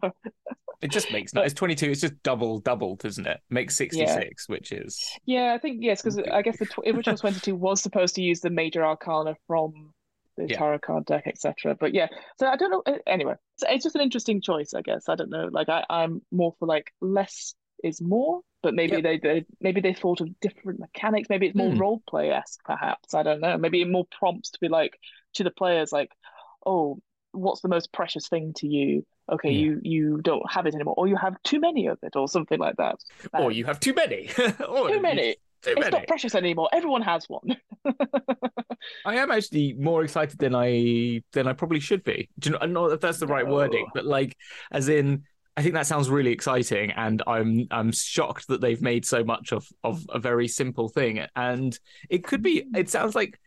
[0.82, 1.42] It just makes no.
[1.42, 1.90] It's twenty two.
[1.92, 3.40] It's just double doubled, isn't it?
[3.50, 7.18] Makes sixty six, which is Yeah, I think yes, because I guess the tw original
[7.18, 9.94] 22 was supposed to use the major arcana from
[10.38, 10.58] the Yeah.
[10.58, 11.76] tarot card deck, etc.
[11.80, 12.84] But yeah, so I don't know.
[12.86, 15.08] uh, Anyway, so it's just an interesting choice, I guess.
[15.10, 15.50] I don't know.
[15.52, 19.04] Like I, I'm more for like less is more, but maybe Yep.
[19.04, 21.30] they, they maybe they thought of different mechanics.
[21.30, 21.80] Maybe it's more Hmm.
[21.80, 23.14] role play esque, perhaps.
[23.14, 23.58] I don't know.
[23.58, 24.98] Maybe it more prompts to be like
[25.36, 26.12] to the players, like,
[26.66, 27.00] oh,
[27.32, 29.06] what's the most precious thing to you?
[29.32, 29.60] Okay, Yeah.
[29.62, 32.60] you you don't have it anymore, or you have too many of it, or something
[32.60, 32.98] like that.
[33.38, 34.30] or Um, you have too many.
[34.68, 35.38] or too many.
[35.64, 35.92] Too It's many.
[35.92, 36.70] not precious anymore.
[36.72, 37.58] Everyone has one.
[39.04, 42.30] I am actually more excited than I than I probably should be.
[42.40, 42.58] Do you know?
[42.60, 44.36] I don't know if that's the right wording, but like,
[44.72, 45.24] as in,
[45.58, 49.54] I think that sounds really exciting, and I'm I'm shocked that they've made so much
[49.54, 51.26] of of a very simple thing.
[51.36, 51.78] And
[52.10, 52.66] it could be.
[52.76, 53.40] It sounds like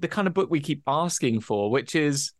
[0.00, 2.32] the kind of book we keep asking for, which is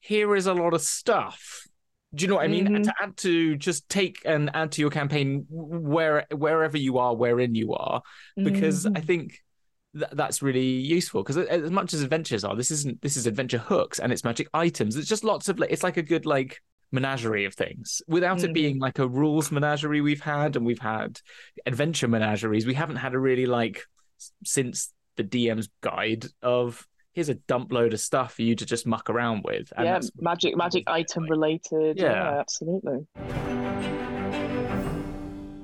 [0.00, 1.66] here is a lot of stuff.
[2.14, 2.66] Do you know what I mean?
[2.66, 2.84] And Mhm.
[2.84, 7.54] to add to just take and add to your campaign where wherever you are, wherein
[7.54, 8.02] you are,
[8.42, 9.04] because I Mhm.
[9.06, 9.44] think
[9.94, 11.22] th- that's really useful.
[11.22, 14.48] Because as much as adventures are, this isn't this is adventure hooks and it's magic
[14.54, 14.96] items.
[14.96, 18.50] It's just lots of like it's like a good like menagerie of things without it
[18.50, 18.54] Mhm.
[18.54, 21.20] being like a rules menagerie we've had and we've had
[21.66, 22.64] adventure menageries.
[22.66, 23.82] We haven't had a really like
[24.44, 28.86] since the DM's guide of here's a dump load of stuff for you to just
[28.86, 29.72] muck around with.
[29.76, 31.98] And yeah, magic magic item related.
[31.98, 32.12] Yeah.
[32.12, 32.38] Yeah.
[32.40, 33.06] absolutely.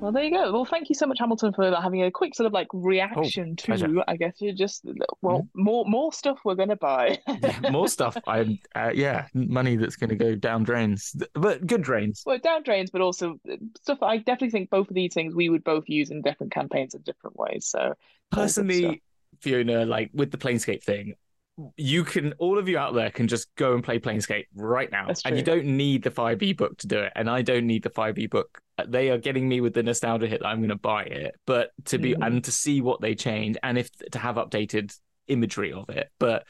[0.03, 0.51] Well, there you go.
[0.51, 3.65] Well, thank you so much, Hamilton, for having a quick sort of like reaction to.
[3.65, 4.03] pleasure.
[4.05, 4.83] I guess you just
[5.21, 7.19] well, more more stuff we're gonna buy.
[7.41, 8.17] yeah, more stuff.
[8.27, 12.21] I'm uh, yeah, money that's going to go down drains, but good drains.
[12.25, 13.99] well, down drains, but also uh, stuff.
[14.03, 17.01] I definitely think both of these things we would both use in different campaigns in
[17.03, 17.65] different ways.
[17.65, 18.33] So all good stuff.
[18.33, 19.01] Personally,
[19.39, 21.15] Fiona, like with the Planescape thing,
[21.77, 25.07] you can all of you out there can just go and play Planescape right now,
[25.25, 27.11] and you don't need the five e book to do it.
[27.15, 28.59] And I don't need the five e book.
[28.87, 31.71] They are getting me with the nostalgia hit that I'm going to buy it, but
[31.85, 32.25] to be Mhm.
[32.25, 36.45] and to see what they changed, and if to have updated imagery of it, but.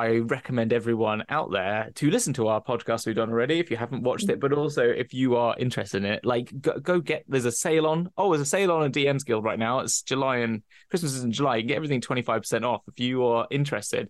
[0.00, 3.76] I recommend everyone out there to listen to our podcast we've done already if you
[3.76, 7.24] haven't watched it, but also if you are interested in it, like go, go get
[7.28, 8.10] there's a sale on.
[8.16, 9.80] Oh, there's a sale on a DM's Guild right now.
[9.80, 11.56] It's July and Christmas is in July.
[11.56, 14.08] You get everything 25% off if you are interested.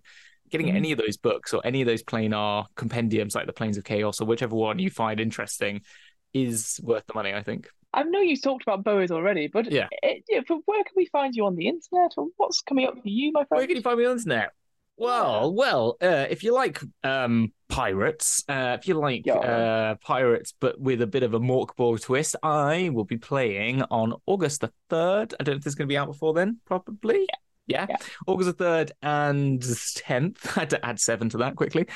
[0.50, 0.76] Getting Mhm.
[0.76, 4.20] any of those books or any of those planar compendiums like the Planes of Chaos
[4.20, 5.80] or whichever one you find interesting
[6.32, 7.68] is worth the money, I think.
[7.92, 9.88] I know you talked about boas already, but Yeah.
[10.02, 12.94] it, yeah, but where can we find you on the internet, or what's coming up
[12.94, 13.58] for you, my friend?
[13.58, 14.50] Where can you find me on the internet?
[15.00, 19.36] Well, well, uh, if you like um, pirates, uh, if you like Yeah.
[19.38, 23.80] uh, pirates, but with a bit of a Mörk Borg twist, I will be playing
[23.84, 25.32] on August the 3rd.
[25.40, 27.26] I don't know if this is going to be out before then, probably.
[27.66, 27.86] Yeah.
[27.88, 27.96] Yeah.
[28.26, 30.36] August the 3rd and 10th.
[30.56, 31.86] I had to add seven to that quickly.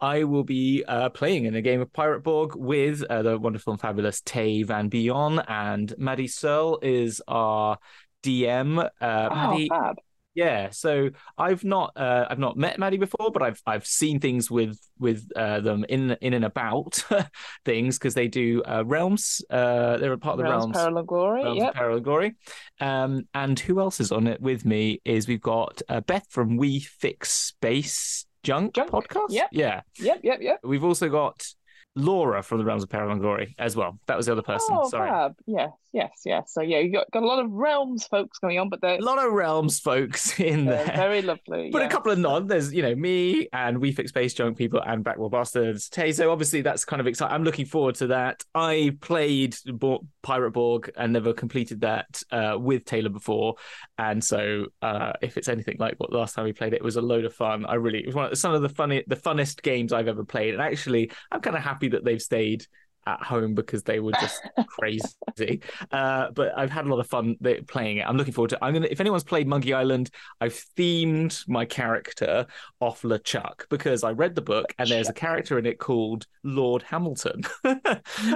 [0.00, 3.72] I will be uh, playing in a game of Pirate Borg with uh, the wonderful
[3.72, 7.78] and fabulous Tay Van Bion, and Maddie Searle is our
[8.22, 8.78] DM.
[8.78, 9.96] Uh, Oh, Maddie, fab.
[10.34, 14.50] Yeah, so I've not uh, I've not met Maddie before, but I've I've seen things
[14.50, 17.04] with with uh, them in in and about
[17.64, 19.42] things because they do uh, realms.
[19.50, 20.76] Uh, they're a part of the Realms, realms.
[20.76, 21.44] Peril and Glory.
[21.44, 21.68] Realms Yep.
[21.68, 22.34] of Peril and Glory.
[22.80, 25.00] Um, and who else is on it with me?
[25.04, 29.26] Is we've got uh, Beth from We Fix Space Junk, Junk, podcast.
[29.30, 29.48] yep.
[29.52, 30.20] Yeah, Yep.
[30.24, 30.38] Yep.
[30.40, 30.60] Yep.
[30.64, 31.46] we've also got
[31.94, 33.98] Laura from the Realms of Peril and Glory as well.
[34.06, 34.74] That was the other person.
[34.78, 35.10] Oh, Sorry.
[35.10, 35.34] fab.
[35.46, 36.52] Yes, yes, yes.
[36.52, 39.02] So yeah, you got, got a lot of realms folks going on, but they're A
[39.02, 40.86] lot of Realms folks in there.
[40.86, 41.68] very lovely.
[41.70, 42.46] But a couple of non.
[42.46, 45.88] There's, you know, me and We Fix Space Junk People and Backwell Bastards.
[45.90, 47.34] Tay, so obviously that's kind of exciting.
[47.34, 48.42] I'm looking forward to that.
[48.54, 53.56] I played Bo- Pirate Borg and never completed that uh, with Taylor before.
[53.98, 56.96] And so uh, if it's anything like what last time we played it, it was
[56.96, 57.66] a load of fun.
[57.66, 60.24] I really, it was one of, some of the funny, the funnest games I've ever
[60.24, 60.54] played.
[60.54, 62.66] And actually, I'm kind of happy that they've stayed
[63.06, 65.60] at home because they were just crazy.
[65.90, 67.36] Uh, but I've had a lot of fun
[67.66, 68.06] playing it.
[68.06, 68.64] I'm looking forward to.
[68.64, 68.88] I'm gonna.
[68.90, 72.46] If anyone's played Monkey Island, I've themed my character
[72.80, 76.82] off LeChuck because I read the book and there's a character in it called Lord
[76.82, 77.82] Hamilton, and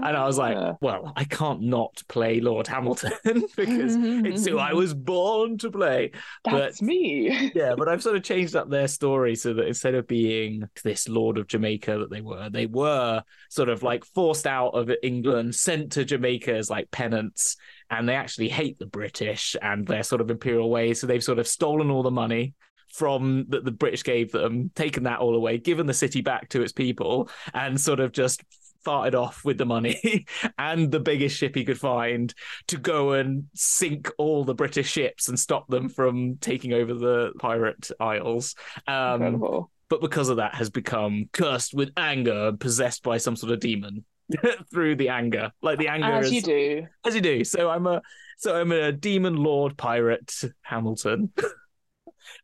[0.04, 3.12] I was like, well, I can't not play Lord Hamilton
[3.56, 6.12] because it's who I was born to play.
[6.44, 7.52] That's but- me.
[7.54, 11.08] Yeah, but I've sort of changed up their story so that instead of being this
[11.08, 15.54] Lord of Jamaica that they were, they were sort of like forced out of England,
[15.54, 17.56] sent to Jamaica as like penance,
[17.90, 21.00] and they actually hate the British and their sort of imperial ways.
[21.00, 22.54] So they've sort of stolen all the money
[22.92, 26.62] from that the British gave them, taken that all away, given the city back to
[26.62, 28.42] its people, and sort of just
[28.86, 30.24] farted off with the money
[30.58, 32.32] and the biggest ship he could find
[32.68, 37.32] to go and sink all the British ships and stop them from taking over the
[37.38, 38.54] pirate isles.
[38.86, 39.70] Um, Incredible.
[39.88, 43.60] but because of that, has become cursed with anger and possessed by some sort of
[43.60, 44.04] demon
[44.70, 46.86] through the anger, like the anger As is- you do.
[47.04, 47.44] as you do.
[47.44, 48.02] So I'm a
[48.38, 51.32] so I'm a demon lord pirate Hamilton.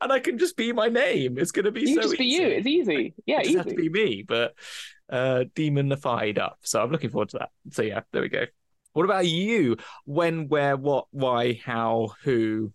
[0.01, 1.39] And I can just be my name.
[1.39, 2.47] It's going to be You so just be you.
[2.47, 3.15] It's easy.
[3.27, 3.59] Yeah, it just easy.
[3.59, 4.55] have to be me, but
[5.11, 6.59] uh demonified up.
[6.63, 7.49] So I'm looking forward to that.
[7.71, 8.45] So yeah, there we go.
[8.93, 9.79] What about you?
[10.05, 12.73] When, where, what, why, how, who,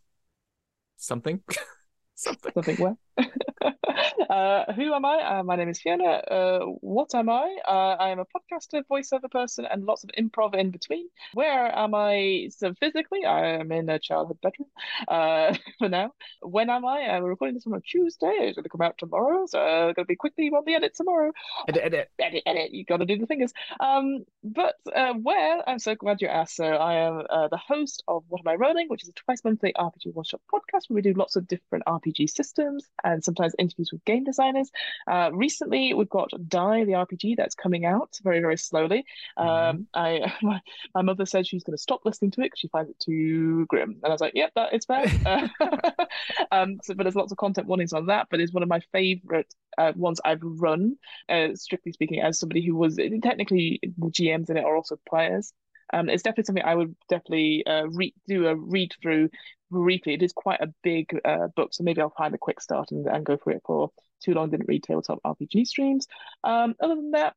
[0.97, 1.41] something,
[2.15, 2.51] something.
[2.53, 3.73] Something where?
[4.29, 5.39] uh, who am I?
[5.39, 6.05] Uh, my name is Fiona.
[6.05, 7.57] Uh, what am I?
[7.67, 11.07] Uh, I am a podcaster, voiceover person, and lots of improv in between.
[11.33, 12.49] Where am I?
[12.55, 14.69] So physically, I am in a childhood bedroom
[15.07, 16.11] uh, for now.
[16.41, 17.19] When am I?
[17.19, 18.27] We're recording this on a Tuesday.
[18.27, 20.93] It's going to come out tomorrow, so uh, going to be quickly on the edit
[20.95, 21.31] tomorrow.
[21.67, 22.09] Edit, edit.
[22.19, 22.71] edit, edit.
[22.71, 23.53] You got to do the fingers.
[23.79, 26.55] Um, but uh, where I'm so glad you asked.
[26.55, 29.43] So I am uh, the host of What Am I Rolling, which is a twice
[29.43, 33.53] monthly RPG one shot podcast where we do lots of different RPG systems and sometimes
[33.59, 34.71] interviews with game designers.
[35.09, 39.05] Uh, recently we've got Die the RPG that's coming out very very slowly.
[39.35, 40.61] Um, I my,
[40.93, 43.65] my mother said she's going to stop listening to it because she finds it too
[43.67, 45.05] grim, and I was like, yep, that is fair.
[45.27, 45.47] Uh,
[46.51, 48.79] um, so but there's lots of content warnings on that, but it's one of my
[48.91, 50.95] favorite uh, ones I've run
[51.29, 55.53] uh, strictly speaking, as somebody who was technically the GMs in it are also players.
[55.93, 59.29] Um, it's definitely something I would definitely uh, re- do a read through
[59.71, 60.13] briefly.
[60.13, 63.05] It is quite a big uh, book, so maybe I'll find a quick start and,
[63.07, 63.91] and go through it for
[64.23, 64.49] too long.
[64.49, 66.07] Didn't read tabletop RPG streams.
[66.43, 67.35] Um, other than that,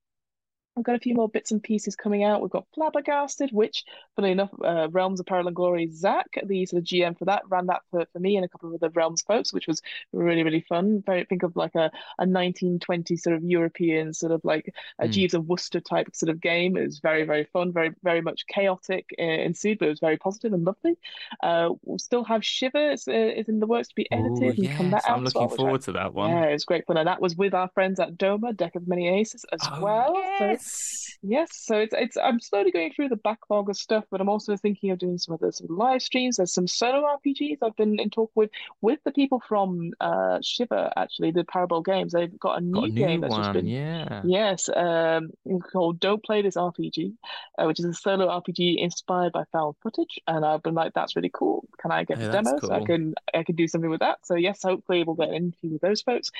[0.76, 2.40] I've got a few more bits and pieces coming out.
[2.40, 6.78] We've got Flabbergasted, which, funnily enough, uh, Realms of Peril and Glory, Zach, the sort
[6.80, 9.20] of GM for that, ran that for, for me and a couple of other Realms
[9.22, 11.02] folks, which was really, really fun.
[11.04, 15.12] Very think of like a, a 1920 sort of European, sort of like a Mm.
[15.12, 16.76] Jeeves of Wooster type sort of game.
[16.76, 20.18] It was very, very fun, very, very much chaotic uh, ensued, but it was very
[20.18, 20.96] positive and lovely.
[21.42, 24.62] Uh, we'll still have Shiver, it's, uh, is in the works to be edited Ooh,
[24.62, 25.18] and come yes, that out.
[25.18, 26.30] I'm as well, looking I- forward to that one.
[26.30, 28.86] yeah, it was great fun, and that was with our friends at Doma, Deck of
[28.86, 30.14] Many Aces as Oh, well.
[30.38, 31.18] So yes.
[31.22, 34.56] yes, so it's it's I'm slowly going through the backlog of stuff, but I'm also
[34.56, 36.36] thinking of doing some other some live streams.
[36.36, 38.50] There's some solo RPGs I've been in talk with
[38.80, 42.12] with the people from uh Shiver actually, the parable Games.
[42.12, 44.22] They've got a new, Got a new game that's just been yeah.
[44.22, 45.30] Yes, um,
[45.72, 47.14] called Don't Play This RPG,
[47.58, 51.16] uh, which is a solo RPG inspired by found footage, and I've been like, that's
[51.16, 51.66] really cool.
[51.80, 54.18] Can I get Oh, the demo so I can I can do something with that?
[54.24, 56.30] So yes, hopefully we'll get an interview with those folks.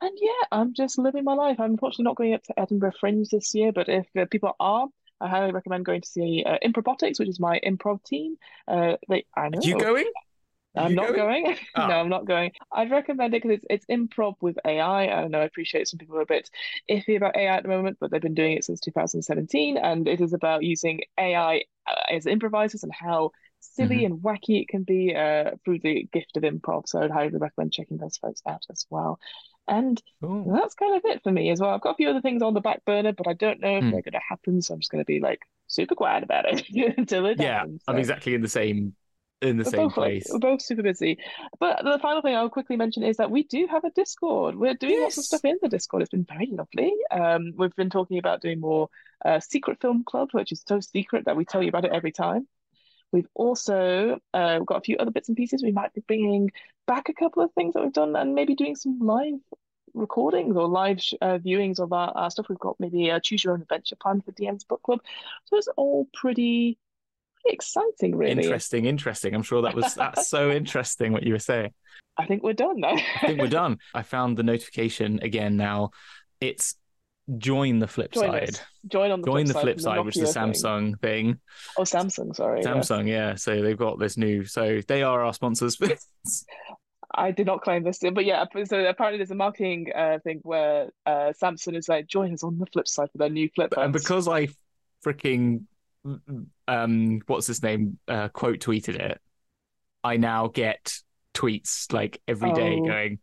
[0.00, 1.58] And yeah, I'm just living my life.
[1.58, 4.88] I'm unfortunately not going up to Edinburgh Fringe this year, but if uh, people are,
[5.20, 8.36] I highly recommend going to see uh, Improbotics, which is my improv team.
[8.68, 10.10] Uh, they I know Are you going?
[10.76, 11.56] I'm you not going.
[11.74, 11.88] Ah.
[11.88, 12.52] No, I'm not going.
[12.70, 15.08] I'd recommend it because it's it's improv with AI.
[15.08, 16.50] I know I appreciate some people are a bit
[16.90, 20.20] iffy about AI at the moment, but they've been doing it since 2017, and it
[20.20, 23.30] is about using AI uh, as improvisers and how
[23.60, 24.04] silly Mm-hmm.
[24.04, 26.88] and wacky it can be uh, through the gift of improv.
[26.88, 29.18] So I'd highly recommend checking those folks out as well.
[29.68, 30.52] And Cool.
[30.52, 31.70] that's kind of it for me as well.
[31.70, 33.84] I've got a few other things on the back burner, but I don't know if
[33.84, 33.90] Hmm.
[33.90, 36.68] they're going to happen, so I'm just going to be like super quiet about it
[36.98, 37.82] until it Yeah, happens.
[37.86, 38.96] I'm exactly in the same
[39.42, 40.28] in the we're same both, place.
[40.28, 41.18] we're both super busy.
[41.58, 44.54] But the final thing I'll quickly mention is that we do have a Discord.
[44.56, 46.02] We're doing lots of stuff in the Discord.
[46.02, 46.92] It's been very lovely.
[47.10, 48.88] Um, we've been talking about doing more
[49.24, 52.12] uh, secret film club, which is so secret that we tell you about it every
[52.12, 52.46] time.
[53.16, 55.62] We've also uh, got a few other bits and pieces.
[55.62, 56.50] We might be bringing
[56.86, 59.40] back a couple of things that we've done and maybe doing some live
[59.94, 62.50] recordings or live uh, viewings of our, our, stuff.
[62.50, 65.00] We've got maybe a choose your own adventure plan for DM's book club.
[65.46, 66.76] So it's all pretty,
[67.40, 68.32] pretty exciting, really.
[68.32, 69.34] Interesting, interesting.
[69.34, 71.72] I'm sure that was that's so interesting what you were saying.
[72.18, 72.96] I think we're done now.
[73.22, 73.78] I think we're done.
[73.94, 75.92] I found the notification again now.
[76.38, 76.76] It's
[77.38, 78.48] join the flip join side.
[78.50, 78.60] Us.
[78.88, 81.34] Join on the join flip the side, flip side, the which is the Samsung thing.
[81.34, 81.40] thing.
[81.78, 82.62] Oh, Samsung, sorry.
[82.62, 83.30] Samsung, yeah.
[83.30, 83.34] yeah.
[83.34, 84.44] So they've got this new.
[84.44, 85.78] So they are our sponsors.
[87.14, 88.44] I did not claim this, but yeah.
[88.64, 92.58] So apparently, there's a marketing uh, thing where uh, Samsung is like, join us on
[92.58, 93.74] the flip side for their new flip.
[93.76, 94.48] And because I
[95.04, 95.62] freaking
[96.68, 97.98] um, what's his name?
[98.06, 99.20] Uh, quote tweeted it.
[100.04, 100.94] I now get
[101.34, 102.86] tweets like every day Oh.
[102.86, 103.18] going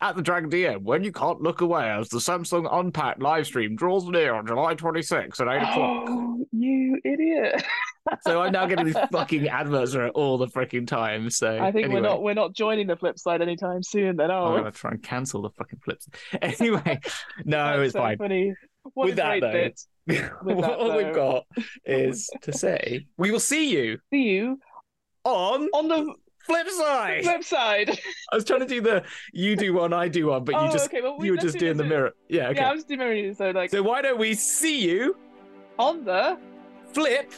[0.00, 3.76] at the Dragon DM when you can't look away as the Samsung Unpacked live stream
[3.76, 6.04] draws near on July 26th at 8 o'clock.
[6.08, 7.62] Oh, you idiot!
[8.22, 11.30] so I'm now getting these fucking adverts all the freaking time.
[11.30, 14.16] So I think anyway, we're not we're not joining the flip side anytime soon.
[14.16, 16.08] Then, I'm oh, gonna try and cancel the fucking flips.
[16.42, 17.00] Anyway,
[17.44, 18.18] no, That's it's so fine.
[18.18, 18.54] Funny.
[18.94, 19.80] What With that, though, bit.
[20.42, 21.44] With that, All we've got
[21.84, 24.58] is to say we will see you See you
[25.24, 26.14] on on the
[26.44, 27.24] flip side.
[27.24, 27.90] flip side.
[28.32, 30.72] I was trying to do the you do one, I do one, but oh, you
[30.72, 31.00] just okay.
[31.00, 31.90] Well, we, you were just do doing the this.
[31.90, 32.12] mirror.
[32.28, 32.60] Yeah, okay.
[32.60, 33.34] Yeah, I was doing mirror.
[33.34, 35.16] So like So why don't we see you
[35.78, 36.38] on the
[36.92, 37.32] flip?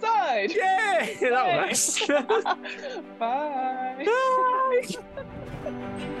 [0.00, 0.52] side.
[0.54, 1.56] Yeah, that Yay.
[1.56, 2.06] works.
[3.18, 4.06] Bye.
[5.62, 6.20] Bye.